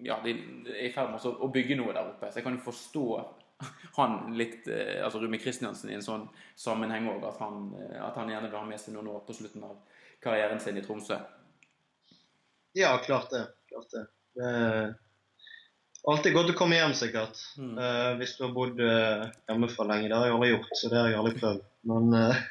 Ja, 0.04 0.18
de 0.24 0.34
er 0.74 0.88
i 0.88 0.92
ferd 0.92 1.12
med 1.14 1.24
å 1.24 1.48
bygge 1.52 1.78
noe 1.80 1.94
der 1.96 2.10
oppe. 2.10 2.28
Så 2.28 2.40
jeg 2.40 2.44
kan 2.44 2.58
jo 2.58 2.64
forstå 2.66 3.06
han 3.96 4.34
litt 4.38 4.68
eh, 4.68 5.04
Altså 5.06 5.20
Ruben 5.22 5.40
Kristiansen 5.40 5.92
i 5.92 5.98
en 5.98 6.06
sånn 6.06 6.26
sammenheng 6.60 7.08
òg. 7.12 7.24
At, 7.30 7.40
han, 7.44 7.70
eh, 7.78 8.02
at 8.04 8.18
han 8.20 8.32
gjerne 8.32 8.50
vil 8.50 8.60
ha 8.60 8.66
med 8.68 8.82
seg 8.82 8.96
noen 8.96 9.12
år 9.14 9.24
på 9.28 9.36
slutten 9.38 9.66
av 9.68 9.78
karrieren 10.24 10.62
sin 10.64 10.80
i 10.80 10.84
Tromsø. 10.86 11.20
Ja, 12.74 12.96
klart 13.06 13.30
det. 13.34 13.46
Klart 13.70 13.92
det. 13.94 14.06
det 14.40 14.50
er 14.50 14.94
alltid 16.10 16.36
godt 16.36 16.52
å 16.52 16.58
komme 16.58 16.80
hjem, 16.80 16.96
sikkert. 16.98 17.40
Mm. 17.60 17.76
Eh, 17.78 18.12
hvis 18.20 18.36
du 18.38 18.48
har 18.48 18.56
bodd 18.56 18.82
uh, 18.82 19.68
for 19.76 19.90
lenge. 19.90 20.10
Det 20.10 20.18
har 20.18 20.28
jeg 20.28 20.38
aldri 20.38 20.52
gjort, 20.56 20.74
så 20.80 20.92
det 20.92 21.00
har 21.00 21.12
jeg 21.12 21.20
aldri 21.22 21.36
prøvd. 21.40 21.66
Men 21.92 22.18
eh, 22.18 22.44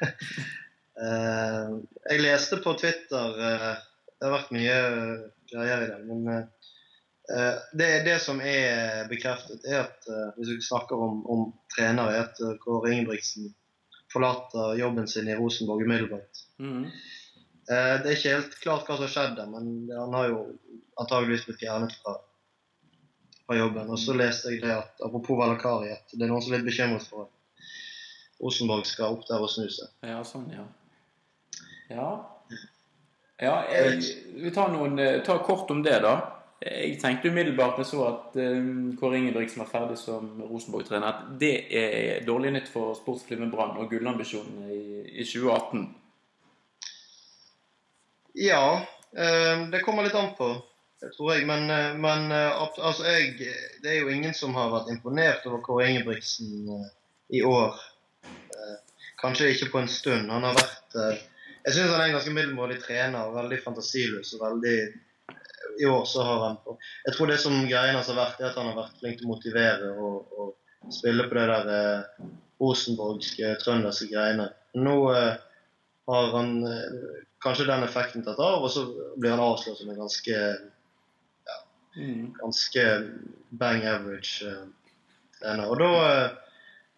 eh, 1.03 1.69
jeg 2.13 2.21
leste 2.21 2.59
på 2.61 2.75
Twitter 2.77 3.39
eh, 3.49 3.71
Det 4.13 4.27
har 4.27 4.35
vært 4.35 4.51
mye 4.53 4.75
eh, 4.77 5.23
greier 5.49 5.85
i 5.85 5.89
det. 5.89 6.01
men 6.05 6.27
Eh, 6.33 6.45
det, 7.73 7.87
det 8.05 8.19
som 8.21 8.41
er 8.41 9.07
bekreftet, 9.09 9.63
er 9.65 9.85
at 9.87 10.07
eh, 10.11 10.29
hvis 10.37 10.49
vi 10.53 10.61
snakker 10.65 10.99
om, 11.01 11.21
om 11.29 11.45
trenere, 11.75 12.13
er 12.17 12.25
at 12.27 12.41
eh, 12.43 12.57
Kåre 12.61 12.91
Ingebrigtsen 12.93 13.51
forlater 14.13 14.75
jobben 14.77 15.07
sin 15.09 15.29
i 15.31 15.35
Rosenborg 15.39 15.81
umiddelbart. 15.87 16.43
Eh, 16.61 17.95
Det 18.03 18.09
er 18.11 18.17
ikke 18.17 18.35
helt 18.35 18.59
klart 18.61 18.85
hva 18.89 18.97
som 18.99 19.07
har 19.07 19.13
skjedd, 19.15 19.37
der, 19.39 19.47
men 19.49 19.71
han 19.95 20.13
har 20.13 20.29
jo 20.29 20.41
antageligvis 21.01 21.47
blitt 21.47 21.63
fjernet 21.63 21.95
fra, 22.03 22.17
fra 23.47 23.57
jobben. 23.57 23.89
Og 23.89 23.97
så 23.99 24.13
leste 24.19 24.51
jeg 24.53 24.61
det 24.65 24.75
at 24.75 25.01
apropos 25.07 25.39
Valakari, 25.39 25.89
at 25.95 26.13
det 26.13 26.27
er 26.27 26.33
noen 26.33 26.43
som 26.43 26.53
er 26.53 26.61
litt 26.61 26.69
bekymret 26.69 27.07
for 27.07 27.25
at 27.25 27.71
Rosenborg 28.43 28.85
skal 28.85 29.15
opp 29.15 29.25
der 29.29 29.41
og 29.41 29.49
snu 29.49 29.65
seg. 29.71 29.89
Ja, 30.03 30.19
sånn, 30.27 30.49
ja. 30.51 30.67
Ja. 31.89 32.11
Ja, 33.41 33.55
jeg, 33.71 34.03
vi 34.39 34.51
tar, 34.53 34.69
noen, 34.71 34.99
eh, 35.01 35.21
tar 35.25 35.41
kort 35.47 35.71
om 35.73 35.81
det, 35.83 35.97
da. 36.03 36.13
Jeg 36.63 36.99
tenkte 37.01 37.27
umiddelbart 37.27 37.79
jeg 37.81 37.89
så 37.89 38.03
at 38.07 38.35
um, 38.39 38.93
Kåre 38.99 39.17
Ingebrigtsen 39.19 39.59
var 39.59 39.71
ferdig 39.71 39.97
som 39.99 40.29
Rosenborg-trener, 40.47 41.07
at 41.09 41.33
det 41.41 41.55
er 41.75 42.23
dårlig 42.27 42.53
nytt 42.55 42.69
for 42.71 42.93
sportsklubben 42.95 43.51
Brann 43.51 43.75
og 43.81 43.89
gullambisjonene 43.91 44.69
i, 44.71 44.83
i 45.11 45.25
2018. 45.27 45.83
Ja, 48.33 48.87
eh, 49.17 49.65
det 49.73 49.83
kommer 49.83 50.07
litt 50.07 50.15
an 50.15 50.31
på, 50.37 50.47
tror 51.17 51.33
jeg. 51.33 51.45
Men, 51.49 51.67
eh, 51.69 51.91
men 51.99 52.31
eh, 52.31 52.63
altså 52.63 53.11
jeg, 53.11 53.35
det 53.83 53.91
er 53.91 53.99
jo 53.99 54.13
ingen 54.13 54.33
som 54.37 54.55
har 54.55 54.71
vært 54.71 54.93
imponert 54.95 55.43
over 55.49 55.61
Kåre 55.65 55.91
Ingebrigtsen 55.91 56.69
i 57.33 57.43
år. 57.43 57.75
Kanskje 59.19 59.51
ikke 59.51 59.71
på 59.75 59.83
en 59.83 59.91
stund. 59.91 60.31
Han 60.31 60.47
har 60.47 60.55
vært 60.55 60.95
Jeg 61.63 61.75
syns 61.75 61.91
han 61.91 62.01
er 62.01 62.09
en 62.09 62.17
ganske 62.17 62.33
middelmådig 62.35 62.81
trener. 62.83 63.35
Veldig 63.35 63.59
fantasiløs 63.63 64.33
og 64.35 64.47
veldig 64.47 64.77
I 65.81 65.85
år 65.89 66.03
så 66.05 66.23
har 66.27 66.41
han 66.47 66.57
Jeg 67.05 67.15
tror 67.15 67.27
det 67.31 67.37
som 67.41 67.55
greien 67.67 67.95
hans 67.95 68.09
har 68.11 68.17
vært, 68.19 68.39
er 68.41 68.51
at 68.51 68.57
han 68.59 68.69
har 68.71 68.77
vært 68.81 68.99
flink 68.99 69.19
til 69.19 69.27
å 69.27 69.33
motivere 69.33 69.91
og, 69.95 70.35
og 70.37 70.91
spille 70.93 71.25
på 71.29 71.37
det 71.37 71.45
der 71.49 71.71
eh, 71.73 72.27
rosenborgske, 72.61 73.55
trønderske 73.63 74.09
greiene. 74.11 74.49
Nå 74.75 74.95
eh, 75.15 75.33
har 76.11 76.29
han 76.35 76.53
eh, 76.67 77.17
kanskje 77.43 77.67
den 77.69 77.83
effekten 77.87 78.23
tatt 78.25 78.39
av, 78.43 78.63
og 78.63 78.71
så 78.71 78.85
blir 79.19 79.33
han 79.35 79.43
avslørt 79.43 79.79
som 79.81 79.89
en 79.93 80.01
ganske, 80.03 80.39
Mm. 81.93 82.33
ganske 82.39 82.83
bang 83.53 83.83
average 83.85 84.41
eh, 84.49 84.61
trener. 85.37 85.67
Og 85.69 85.77
da 85.77 85.89
eh, 86.09 86.31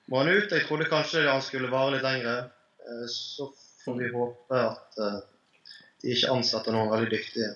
må 0.07 0.21
han 0.21 0.29
ut. 0.31 0.53
Jeg 0.55 0.63
trodde 0.69 0.87
kanskje 0.87 1.25
han 1.27 1.41
skulle 1.43 1.67
vare 1.67 1.97
litt 1.97 2.05
lenger. 2.05 2.45
Eh, 2.79 3.01
så 3.11 3.49
får 3.83 3.97
vi 3.99 4.11
håpe 4.13 4.61
at 4.61 5.01
eh, 5.03 5.17
de 5.99 6.13
ikke 6.15 6.31
ansetter 6.37 6.71
noen 6.71 6.93
veldig 6.93 7.11
dyktige. 7.11 7.49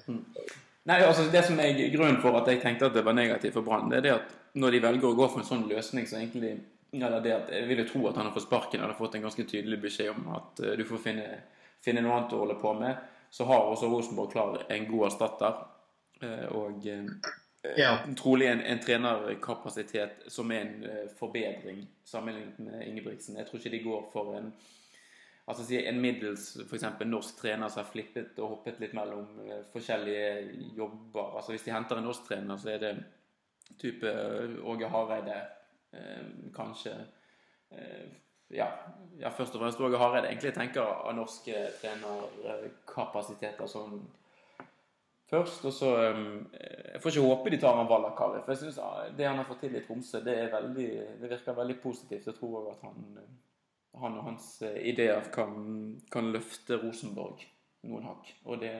Nei, 0.85 1.01
altså 1.03 1.31
Det 1.31 1.45
som 1.45 1.59
er 1.59 1.75
grunnen 1.93 2.21
for 2.21 2.37
at 2.39 2.47
jeg 2.47 2.61
tenkte 2.61 2.85
at 2.87 2.93
det 2.93 3.03
var 3.05 3.13
negativt 3.13 3.53
for 3.53 3.61
Brann, 3.61 3.89
det 3.89 3.97
er 3.97 4.01
det 4.01 4.13
at 4.15 4.35
når 4.55 4.71
de 4.71 4.79
velger 4.81 5.09
å 5.09 5.15
gå 5.17 5.27
for 5.29 5.39
en 5.39 5.45
sånn 5.45 5.67
løsning, 5.69 6.07
så 6.07 6.17
egentlig 6.17 6.59
eller 6.91 7.21
det 7.21 7.33
at 7.35 7.49
Jeg 7.53 7.67
vil 7.67 7.77
jo 7.83 7.87
tro 7.91 8.07
at 8.09 8.15
han 8.17 8.25
har 8.25 8.33
fått 8.33 8.47
sparken 8.47 8.81
eller 8.81 8.93
fått 8.97 9.15
en 9.15 9.21
ganske 9.27 9.43
tydelig 9.45 9.77
beskjed 9.83 10.09
om 10.09 10.31
at 10.33 10.59
eh, 10.65 10.71
du 10.79 10.81
får 10.89 10.97
finne, 11.03 11.25
finne 11.85 12.01
noe 12.01 12.15
annet 12.15 12.33
å 12.33 12.39
holde 12.41 12.55
på 12.57 12.71
med. 12.79 12.97
Så 13.29 13.45
har 13.45 13.67
også 13.69 13.91
Rosenborg 13.91 14.31
klar 14.31 14.63
en 14.73 14.87
god 14.89 15.05
erstatter. 15.11 15.59
eh, 16.23 16.47
Og 16.57 16.87
eh, 16.87 17.05
Ja. 17.77 17.99
trolig 18.17 18.47
en, 18.47 18.61
en 18.61 18.79
trenerkapasitet 18.79 20.23
som 20.31 20.51
er 20.51 20.61
en 20.61 21.09
forbedring 21.19 21.85
sammenlignet 22.05 22.59
med 22.59 22.87
Ingebrigtsen. 22.87 23.37
Jeg 23.37 23.45
tror 23.47 23.59
ikke 23.59 23.71
de 23.77 23.83
går 23.83 24.09
for 24.13 24.33
en 24.37 24.53
altså 25.49 25.65
si 25.65 25.79
en 25.81 26.01
middels 26.01 26.51
for 26.67 26.77
eksempel, 26.77 27.09
norsk 27.09 27.39
trener 27.41 27.71
som 27.71 27.81
har 27.81 27.89
flippet 27.89 28.37
og 28.39 28.55
hoppet 28.55 28.79
litt 28.81 28.93
mellom 28.97 29.25
eh, 29.47 29.63
forskjellige 29.73 30.27
jobber. 30.77 31.35
Altså 31.39 31.55
Hvis 31.55 31.65
de 31.65 31.73
henter 31.73 31.97
en 31.97 32.05
norsk 32.05 32.27
trener, 32.27 32.57
så 32.61 32.75
er 32.75 32.83
det 32.83 32.93
type 33.81 34.09
eh, 34.09 34.59
Åge 34.69 34.89
Hareide, 34.93 35.39
eh, 35.93 36.27
kanskje. 36.55 36.95
Ja, 38.49 38.65
ja, 39.19 39.29
først 39.29 39.53
og 39.53 39.61
fremst 39.61 39.81
Åge 39.81 39.97
Hareide. 40.01 40.29
Egentlig 40.31 40.53
tenker 40.55 40.81
av 40.85 41.13
norske 41.17 41.67
trenerkapasiteter 41.81 43.69
sånn 43.69 43.99
først. 45.29 45.65
Og 45.69 45.73
så 45.73 45.91
Jeg 45.99 47.01
får 47.01 47.13
ikke 47.13 47.27
håpe 47.27 47.53
de 47.53 47.59
tar 47.61 47.77
han 47.77 47.89
Valakari, 47.89 48.41
for 48.41 48.53
jeg 48.53 48.63
synes 48.63 48.79
ah, 48.81 49.03
det 49.17 49.27
han 49.27 49.37
har 49.37 49.45
fått 49.45 49.61
til 49.65 49.77
i 49.77 49.83
Tromsø, 49.85 50.23
det, 50.25 50.39
veldig, 50.51 50.89
det 51.21 51.29
virker 51.29 51.57
veldig 51.57 51.77
positivt. 51.83 52.25
Jeg 52.25 52.37
tror 52.37 52.57
også 52.59 52.73
at 52.73 52.89
han, 52.89 53.29
han 53.97 54.17
og 54.19 54.27
hans 54.27 54.51
eh, 54.65 54.81
ideer 54.91 55.31
kan, 55.33 55.55
kan 56.13 56.29
løfte 56.33 56.77
Rosenborg 56.81 57.41
noen 57.87 58.05
hakk. 58.09 58.29
Og 58.45 58.59
det, 58.61 58.73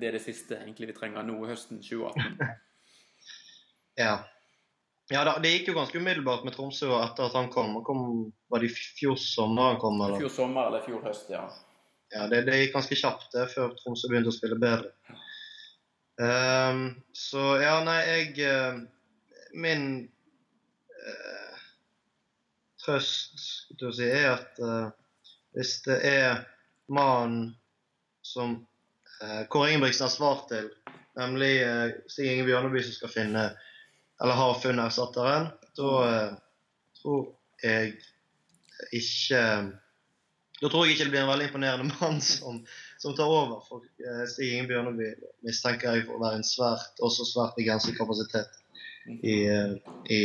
det 0.00 0.08
er 0.08 0.16
det 0.16 0.24
siste 0.24 0.58
egentlig 0.58 0.90
vi 0.92 0.96
trenger 0.96 1.26
nå 1.26 1.38
høsten 1.48 1.82
2018. 1.84 2.40
Ja. 3.98 4.12
ja 5.10 5.24
da, 5.26 5.32
det 5.42 5.50
gikk 5.50 5.72
jo 5.72 5.72
ganske 5.74 5.98
umiddelbart 5.98 6.44
med 6.46 6.54
Tromsø 6.54 6.92
etter 7.00 7.24
at 7.24 7.34
han 7.34 7.48
kom. 7.50 7.72
Han 7.74 7.82
kom 7.82 8.02
var 8.46 8.62
det 8.62 8.68
i 8.70 8.76
fjor 9.00 9.16
sommer 9.18 9.72
han 9.72 9.80
kom? 9.82 9.98
Eller? 10.04 10.20
fjor 10.22 10.30
sommer 10.30 10.68
eller 10.68 10.84
fjor 10.84 11.02
høst, 11.02 11.32
ja. 11.34 11.40
Ja, 12.14 12.28
det, 12.30 12.44
det 12.46 12.60
gikk 12.60 12.76
ganske 12.76 12.98
kjapt 13.00 13.34
det, 13.34 13.48
før 13.56 13.74
Tromsø 13.80 14.06
begynte 14.12 14.30
å 14.30 14.36
spille 14.36 14.60
bedre. 14.62 15.18
Um, 16.18 16.84
så 17.10 17.42
ja, 17.58 17.74
nei, 17.86 17.98
jeg 18.06 18.30
eh, 18.42 18.78
Min 19.54 19.84
eh, 20.94 21.47
trøst 22.88 23.38
skulle 23.38 23.92
jeg 23.92 23.98
si, 23.98 24.08
er 24.08 24.30
at 24.32 24.60
uh, 24.64 24.90
hvis 25.56 25.78
det 25.86 25.98
er 26.08 26.42
mannen 26.92 27.52
som 28.24 28.58
uh, 29.22 29.42
Kåre 29.52 29.72
Ingebrigtsen 29.72 30.06
har 30.06 30.14
svar 30.14 30.44
til, 30.50 30.70
nemlig 31.18 31.52
uh, 31.64 31.88
Stig 32.08 32.32
Inge 32.32 32.46
Bjørneby 32.48 32.84
som 32.84 32.96
skal 32.96 33.14
finne, 33.14 33.48
eller 34.22 34.38
har 34.38 34.60
funnet 34.62 34.88
erstatteren, 34.88 35.50
da 35.78 35.90
tror 36.98 37.28
jeg 37.62 37.92
ikke 38.94 39.42
da 40.58 40.66
tror 40.66 40.86
jeg 40.86 40.96
ikke 40.96 41.04
det 41.06 41.12
blir 41.12 41.20
en 41.22 41.30
veldig 41.30 41.46
imponerende 41.46 41.94
mann 42.00 42.18
som, 42.24 42.58
som 42.98 43.14
tar 43.14 43.30
over. 43.30 43.60
For 43.68 43.84
Stig 44.32 44.56
Inge 44.56 44.72
Bjørneby 44.72 45.12
mistenker 45.46 45.94
jeg 45.94 46.08
for 46.08 46.18
å 46.18 46.24
være 46.24 46.40
en 46.40 46.48
svært, 46.48 46.98
også 46.98 47.28
svært 47.28 47.54
begrenset 47.58 47.94
kapasitet 47.98 48.58
i, 49.06 49.38
i, 50.10 50.20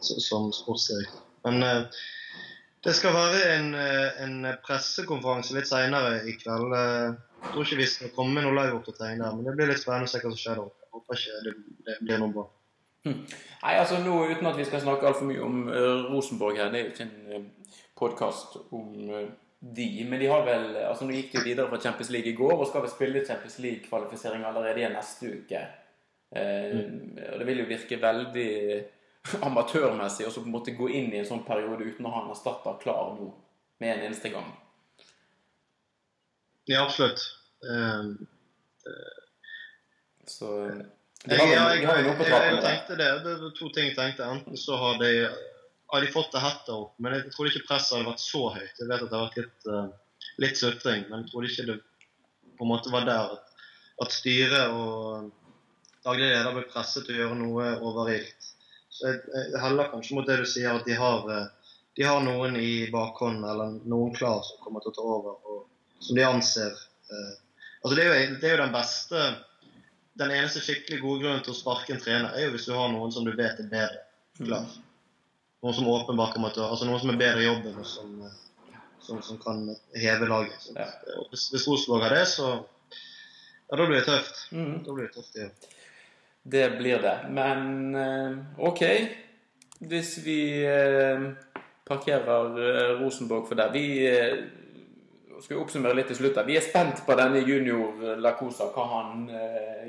som 0.00 0.48
sportsdirektør. 0.56 1.25
Men 1.46 1.62
eh, 1.62 2.02
det 2.84 2.94
skal 2.98 3.14
være 3.14 3.44
en, 3.54 3.70
eh, 3.78 4.20
en 4.26 4.50
pressekonferanse 4.66 5.56
litt 5.56 5.70
seinere 5.70 6.20
i 6.26 6.36
kveld. 6.40 6.74
Eh, 6.74 7.14
Jeg 7.46 7.52
tror 7.52 7.66
ikke 7.66 7.78
vi 7.78 7.86
skal 7.86 8.12
komme 8.16 8.34
med 8.34 8.46
noe 8.46 8.56
liveoppdatering 8.56 9.20
der, 9.22 9.34
men 9.36 9.46
det 9.46 9.52
blir 9.54 9.68
litt 9.70 9.78
spennende 9.78 10.08
å 10.08 10.10
se 10.10 10.18
hva 10.18 10.30
som 10.32 10.40
skjer 10.40 10.56
da. 10.58 10.64
Jeg 10.82 10.92
håper 10.96 11.18
ikke 11.20 11.42
det, 11.44 11.52
det 11.86 11.96
blir 12.00 12.22
noe 12.22 12.34
bra. 12.34 12.46
Nei, 13.06 13.74
altså 13.76 14.00
nå 14.02 14.16
Uten 14.32 14.48
at 14.50 14.56
vi 14.58 14.64
skal 14.66 14.82
snakke 14.82 15.06
altfor 15.06 15.28
mye 15.28 15.42
om 15.44 15.60
uh, 15.68 16.08
Rosenborg 16.08 16.58
her, 16.58 16.72
det 16.72 16.80
er 16.80 16.88
jo 16.88 16.94
ikke 16.94 17.04
en 17.06 17.44
uh, 17.44 17.76
podkast 18.00 18.56
om 18.74 18.88
uh, 19.12 19.28
de. 19.60 19.86
Men 20.08 20.20
de 20.20 20.30
har 20.32 20.42
vel 20.48 20.66
altså 20.88 21.06
Nå 21.06 21.14
gikk 21.14 21.36
de 21.36 21.44
videre 21.44 21.68
fra 21.70 21.80
Champions 21.84 22.10
League 22.16 22.32
i 22.32 22.36
går 22.40 22.56
og 22.56 22.66
skal 22.70 22.82
vel 22.84 22.92
spille 22.92 23.24
Champions 23.28 23.58
League-kvalifisering 23.62 24.44
allerede 24.48 24.82
igjen 24.82 24.96
neste 24.96 25.30
uke. 25.38 25.62
Eh, 26.36 26.80
og 27.32 27.38
Det 27.38 27.46
vil 27.46 27.62
jo 27.62 27.70
virke 27.70 28.00
veldig 28.02 28.50
amatørmessig 29.48 30.26
og 30.26 30.32
så 30.32 30.42
på 30.42 30.50
en 30.50 30.56
måte 30.56 30.76
gå 30.76 30.88
inn 30.90 31.10
i 31.12 31.20
en 31.20 31.28
sånn 31.28 31.44
periode 31.46 31.86
uten 31.86 32.06
å 32.06 32.12
ha 32.14 32.22
en 32.24 32.32
erstatter 32.34 32.78
klar 32.82 33.14
nå 33.16 33.30
med 33.82 33.92
en 33.92 34.06
eneste 34.08 34.32
gang. 34.32 34.48
Ja, 36.66 36.82
absolutt. 36.84 37.22
Eh, 37.62 38.04
Så 40.26 40.48
eh, 40.66 40.78
de 41.24 41.34
Jeg, 41.34 41.58
har, 41.58 41.74
jeg, 41.74 41.82
jeg, 41.82 42.06
jeg, 42.06 42.30
jeg 42.30 42.62
tenkte 42.62 42.96
det. 42.98 43.10
Det 43.24 43.34
var 43.42 43.52
to 43.58 43.68
ting 43.74 43.88
jeg 43.90 43.96
tenkte. 43.98 44.26
Enten 44.30 44.58
så 44.58 44.78
har 44.78 44.98
de, 45.02 45.10
har 45.92 46.02
de 46.02 46.10
fått 46.14 46.32
det 46.34 46.42
hetta 46.42 46.74
opp, 46.74 46.96
men 47.02 47.14
jeg 47.14 47.30
trodde 47.34 47.52
ikke 47.52 47.68
presset 47.68 47.96
hadde 47.96 48.10
vært 48.10 48.22
så 48.24 48.42
høyt. 48.54 48.80
Jeg 48.80 48.90
vet 48.90 49.04
at 49.06 49.10
det 49.10 49.18
har 49.18 49.28
vært 49.28 49.40
litt, 49.40 49.66
uh, 49.70 50.28
litt 50.42 50.60
sutring, 50.60 51.06
men 51.10 51.22
jeg 51.22 51.32
trodde 51.32 51.50
ikke 51.50 51.66
det 51.70 51.78
på 52.56 52.66
en 52.66 52.70
måte 52.72 52.92
var 52.94 53.06
der 53.06 53.34
at, 53.36 53.56
at 54.02 54.14
styret 54.14 54.74
og 54.74 55.32
daglig 56.06 56.30
leder 56.30 56.54
ble 56.54 56.66
presset 56.70 57.06
til 57.06 57.16
å 57.16 57.20
gjøre 57.24 57.40
noe 57.40 57.72
overilt. 57.86 58.45
Jeg 59.02 59.60
heller 59.62 59.90
kanskje 59.92 60.16
mot 60.16 60.28
det 60.28 60.38
du 60.40 60.46
sier, 60.48 60.76
at 60.76 60.86
de 60.88 60.96
har, 60.96 61.26
eh, 61.32 61.74
de 61.96 62.06
har 62.06 62.22
noen 62.24 62.56
i 62.60 62.90
bakhånd, 62.92 63.44
eller 63.44 63.76
noen 63.84 64.14
klar 64.16 64.42
som 64.46 64.62
kommer 64.64 64.84
til 64.84 64.94
å 64.94 64.96
ta 64.96 65.08
over, 65.16 65.36
og 65.44 66.04
som 66.04 66.16
de 66.16 66.24
anser 66.26 66.72
eh, 66.72 67.34
Altså 67.84 67.94
det 67.94 68.02
er, 68.02 68.08
jo, 68.08 68.36
det 68.40 68.48
er 68.48 68.56
jo 68.56 68.62
den 68.64 68.72
beste 68.74 69.20
den 70.16 70.32
eneste 70.32 70.62
skikkelig 70.64 70.98
gode 71.02 71.22
grunnen 71.22 71.42
til 71.44 71.52
å 71.52 71.58
sparke 71.58 71.92
en 71.94 72.00
trener, 72.02 72.32
er 72.32 72.46
jo 72.46 72.54
hvis 72.54 72.66
du 72.66 72.72
har 72.74 72.88
noen 72.90 73.12
som 73.12 73.26
du 73.26 73.34
vet 73.36 73.60
er 73.60 73.68
bedre. 73.70 74.00
Klar. 74.40 74.64
Noen 75.64 75.76
som 75.76 75.88
åpenbart 75.92 76.34
kommer 76.36 76.54
til 76.54 76.64
å 76.64 76.70
Altså 76.72 76.88
noen 76.88 77.02
som 77.02 77.12
er 77.12 77.20
bedre 77.20 77.44
i 77.44 77.46
jobben, 77.48 77.76
og 77.76 77.88
som, 77.88 78.14
eh, 78.24 78.78
som, 79.04 79.20
som 79.24 79.38
kan 79.42 79.62
heve 79.96 80.28
laget. 80.30 80.70
Hvis, 81.30 81.50
hvis 81.52 81.68
Rosenborg 81.68 82.08
har 82.08 82.16
det, 82.16 82.24
så 82.32 82.48
Ja, 83.66 83.76
da 83.76 83.86
blir 83.86 83.98
det 83.98 84.06
tøft. 84.06 84.44
Mhm. 84.54 84.82
Da 84.86 84.92
blir 84.94 85.08
det 85.08 85.14
tøft 85.16 85.36
igjen. 85.36 85.54
Det 86.48 86.70
blir 86.70 86.98
det. 86.98 87.26
Men 87.30 87.94
eh, 87.94 88.38
OK. 88.58 88.82
Hvis 89.78 90.18
vi 90.18 90.66
eh, 90.66 91.20
parkerer 91.84 92.58
eh, 92.66 93.00
Rosenborg 93.00 93.48
for 93.48 93.58
der 93.58 93.72
Vi 93.72 93.86
skal 95.42 95.58
oppsummere 95.58 95.96
litt 95.98 96.06
til 96.12 96.20
slutt. 96.20 96.38
Vi 96.46 96.54
er 96.56 96.62
spent 96.62 97.02
på 97.06 97.16
denne 97.18 97.42
junior 97.42 98.14
Lacosa, 98.22 98.68
han, 98.76 99.26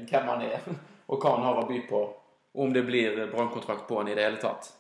hvem 0.10 0.32
han 0.32 0.42
er, 0.48 0.66
og 1.12 1.22
hva 1.22 1.36
han 1.36 1.46
har 1.46 1.62
å 1.62 1.68
by 1.70 1.78
på. 1.90 2.02
om 2.58 2.74
det 2.74 2.82
blir 2.84 3.28
brannkontrakt 3.32 3.86
på 3.88 4.00
han 4.00 4.10
i 4.10 4.16
det 4.18 4.26
hele 4.26 4.42
tatt. 4.42 4.72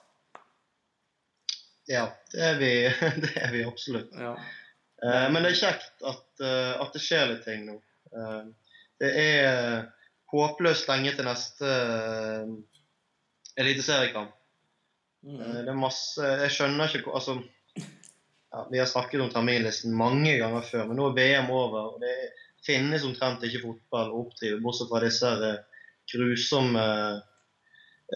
Ja, 1.85 2.07
det 2.33 2.41
er 2.41 2.57
vi, 2.57 2.71
det 3.23 3.35
er 3.37 3.53
vi 3.53 3.61
absolutt. 3.69 4.17
Ja. 4.17 4.33
Men 5.29 5.43
det 5.45 5.53
er 5.53 5.61
kjekt 5.61 6.01
at, 6.09 6.25
at 6.81 6.97
det 6.97 7.03
skjer 7.05 7.29
litt 7.29 7.45
ting 7.45 7.67
nå. 7.69 7.77
Det 8.97 9.13
er 9.13 9.85
håpløst 10.31 10.89
lenge 10.89 11.13
til 11.15 11.27
neste 11.27 11.67
uh, 11.67 12.49
eliteseriekamp. 13.57 14.33
Mm. 15.25 15.39
Eh, 15.41 15.61
Det 15.65 15.71
er 15.71 15.79
masse 15.79 16.21
Jeg 16.43 16.51
skjønner 16.53 16.91
ikke 16.93 17.09
hvor 17.09 17.17
Altså 17.17 17.39
ja, 17.77 18.65
Vi 18.71 18.79
har 18.79 18.85
snakket 18.89 19.23
om 19.23 19.31
terminlisten 19.33 19.95
mange 19.97 20.37
ganger 20.37 20.61
før, 20.67 20.85
men 20.87 20.99
nå 20.99 21.09
er 21.09 21.17
VM 21.17 21.49
over. 21.51 21.95
og 21.95 22.01
Det 22.03 22.13
finnes 22.65 23.05
omtrent 23.07 23.43
ikke 23.43 23.63
fotball 23.63 24.11
å 24.11 24.21
oppdrive, 24.25 24.61
bortsett 24.63 24.91
fra 24.91 25.01
disse 25.03 25.33
eh, 25.49 25.81
grusomme 26.13 26.85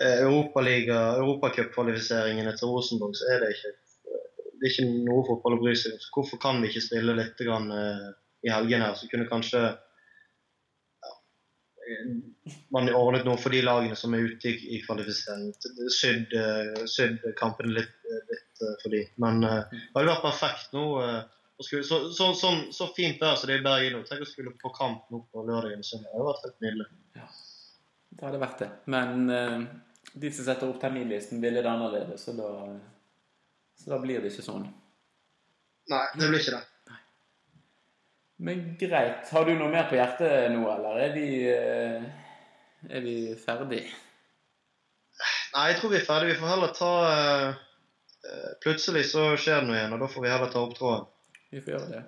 Europaliga- 0.01 1.17
europacupkvalifiseringene 1.19 2.53
til 2.55 2.69
Rosenborg, 2.71 3.17
så 3.19 3.25
er 3.33 3.41
det 3.43 3.49
ikke 3.57 3.73
det 4.61 4.69
er 4.69 4.71
ikke 4.71 5.03
noe 5.03 5.25
fotball 5.27 5.57
å 5.57 5.59
bry 5.59 5.73
seg 5.75 5.97
om. 5.97 6.05
Hvorfor 6.15 6.39
kan 6.39 6.61
vi 6.61 6.69
ikke 6.69 6.83
spille 6.85 7.15
litt 7.17 7.39
grann, 7.43 7.67
i 8.45 8.51
helgen 8.53 8.85
her? 8.85 8.93
Så 8.95 9.09
kunne 9.11 9.27
kanskje 9.27 9.65
man 12.75 12.89
ordnet 12.95 13.25
noe 13.27 13.39
for 13.41 13.53
de 13.53 13.61
lagene 13.65 13.97
som 13.99 14.13
er 14.15 14.25
ute 14.27 14.49
i, 14.49 14.55
i 14.77 14.79
kvalifisering. 14.85 15.51
Sydd, 15.91 16.33
eh, 16.37 16.81
sydd 16.89 17.23
kampene 17.39 17.75
litt, 17.75 17.93
eh, 18.07 18.23
litt 18.31 18.63
eh, 18.65 18.73
for 18.83 18.95
de. 18.95 19.03
Men 19.23 19.43
eh, 19.47 19.61
det 19.71 19.93
hadde 19.95 20.09
vært 20.13 20.25
perfekt 20.25 20.75
nå. 20.77 20.85
eh, 21.05 21.21
skulle, 21.61 21.85
så, 21.85 22.01
så, 22.17 22.31
så, 22.37 22.51
så 22.73 22.89
fint 22.97 23.21
vær 23.21 23.37
som 23.37 23.51
det 23.51 23.59
er 23.59 23.63
i 23.63 23.67
Bergen 23.67 23.97
nå. 23.99 24.03
Tenk 24.09 24.25
å 24.25 24.29
skulle 24.29 24.55
på 24.61 24.73
kamp 24.77 25.11
nå 25.13 25.23
på 25.29 25.45
lørdag 25.45 25.75
eller 25.75 25.85
søndag. 25.85 26.09
Det 26.11 26.17
hadde 26.17 26.31
vært 26.31 26.47
helt 26.47 26.65
nydelig. 26.65 26.89
Det 28.11 28.27
hadde 28.27 28.41
vært 28.41 28.63
det. 28.63 28.71
Men 28.95 29.29
eh, 29.35 29.59
de 30.13 30.33
som 30.33 30.47
setter 30.47 30.71
opp 30.71 30.81
terminlisten, 30.81 31.41
ville 31.43 31.61
det 31.61 31.69
annerledes, 31.71 32.25
så 32.25 32.33
da, 32.35 32.49
så 33.79 33.93
da 33.93 34.01
blir 34.01 34.23
det 34.23 34.33
ikke 34.33 34.47
sånn. 34.47 34.65
Nei, 35.91 36.05
det 36.17 36.27
blir 36.27 36.41
ikke 36.41 36.57
det. 36.57 36.65
Men 38.41 38.61
greit. 38.79 39.29
Har 39.29 39.45
du 39.45 39.53
noe 39.53 39.69
mer 39.69 39.85
på 39.89 39.97
hjertet 39.99 40.49
nå, 40.49 40.63
eller 40.73 41.01
er 41.03 41.11
vi, 41.13 41.25
eh, 41.45 42.05
er 42.89 43.03
vi 43.05 43.15
ferdig? 43.37 43.83
Nei, 45.53 45.65
jeg 45.69 45.77
tror 45.77 45.91
vi 45.91 45.99
er 45.99 46.07
ferdige. 46.07 46.31
Vi 46.31 46.39
får 46.39 46.49
heller 46.55 46.73
ta 46.73 46.89
eh, 47.11 47.59
eh, 48.25 48.47
Plutselig 48.63 49.05
så 49.11 49.27
skjer 49.35 49.61
det 49.61 49.69
noe 49.69 49.77
igjen, 49.77 49.93
og 49.93 50.01
da 50.01 50.09
får 50.09 50.25
vi 50.25 50.33
heller 50.33 50.49
ta 50.49 50.63
opp 50.65 50.73
tråden. 50.79 51.05
Vi 51.53 51.61
får 51.61 51.75
gjøre 51.75 51.91
det. 51.91 52.01